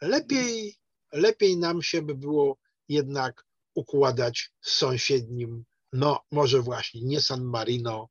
Lepiej, 0.00 0.76
lepiej 1.12 1.56
nam 1.56 1.82
się 1.82 2.02
by 2.02 2.14
było 2.14 2.58
jednak 2.88 3.46
układać 3.74 4.50
z 4.60 4.72
sąsiednim, 4.72 5.64
no 5.92 6.20
może 6.30 6.60
właśnie 6.62 7.02
nie 7.02 7.20
San 7.20 7.44
Marino, 7.44 8.08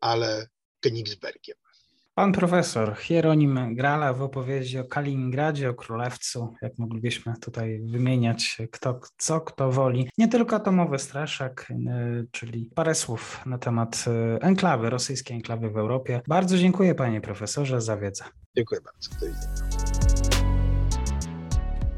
ale 0.00 0.48
Königsbergiem. 0.84 1.63
Pan 2.14 2.32
profesor 2.32 2.96
Hieronim 2.96 3.74
Grala 3.74 4.12
w 4.12 4.22
opowieści 4.22 4.78
o 4.78 4.84
Kaliningradzie, 4.84 5.70
o 5.70 5.74
Królewcu, 5.74 6.54
jak 6.62 6.78
moglibyśmy 6.78 7.34
tutaj 7.40 7.80
wymieniać 7.84 8.58
kto 8.70 9.00
co, 9.18 9.40
kto 9.40 9.70
woli. 9.72 10.08
Nie 10.18 10.28
tylko 10.28 10.56
atomowy 10.56 10.98
straszak, 10.98 11.66
y, 11.70 12.26
czyli 12.30 12.70
parę 12.74 12.94
słów 12.94 13.40
na 13.46 13.58
temat 13.58 14.04
y, 14.06 14.40
enklawy, 14.40 14.90
rosyjskiej 14.90 15.36
enklawy 15.36 15.70
w 15.70 15.76
Europie. 15.76 16.20
Bardzo 16.28 16.58
dziękuję 16.58 16.94
panie 16.94 17.20
profesorze 17.20 17.80
za 17.80 17.96
wiedzę. 17.96 18.24
Dziękuję 18.56 18.80
bardzo. 18.80 19.10
Do 19.20 19.26
widzenia. 19.26 19.73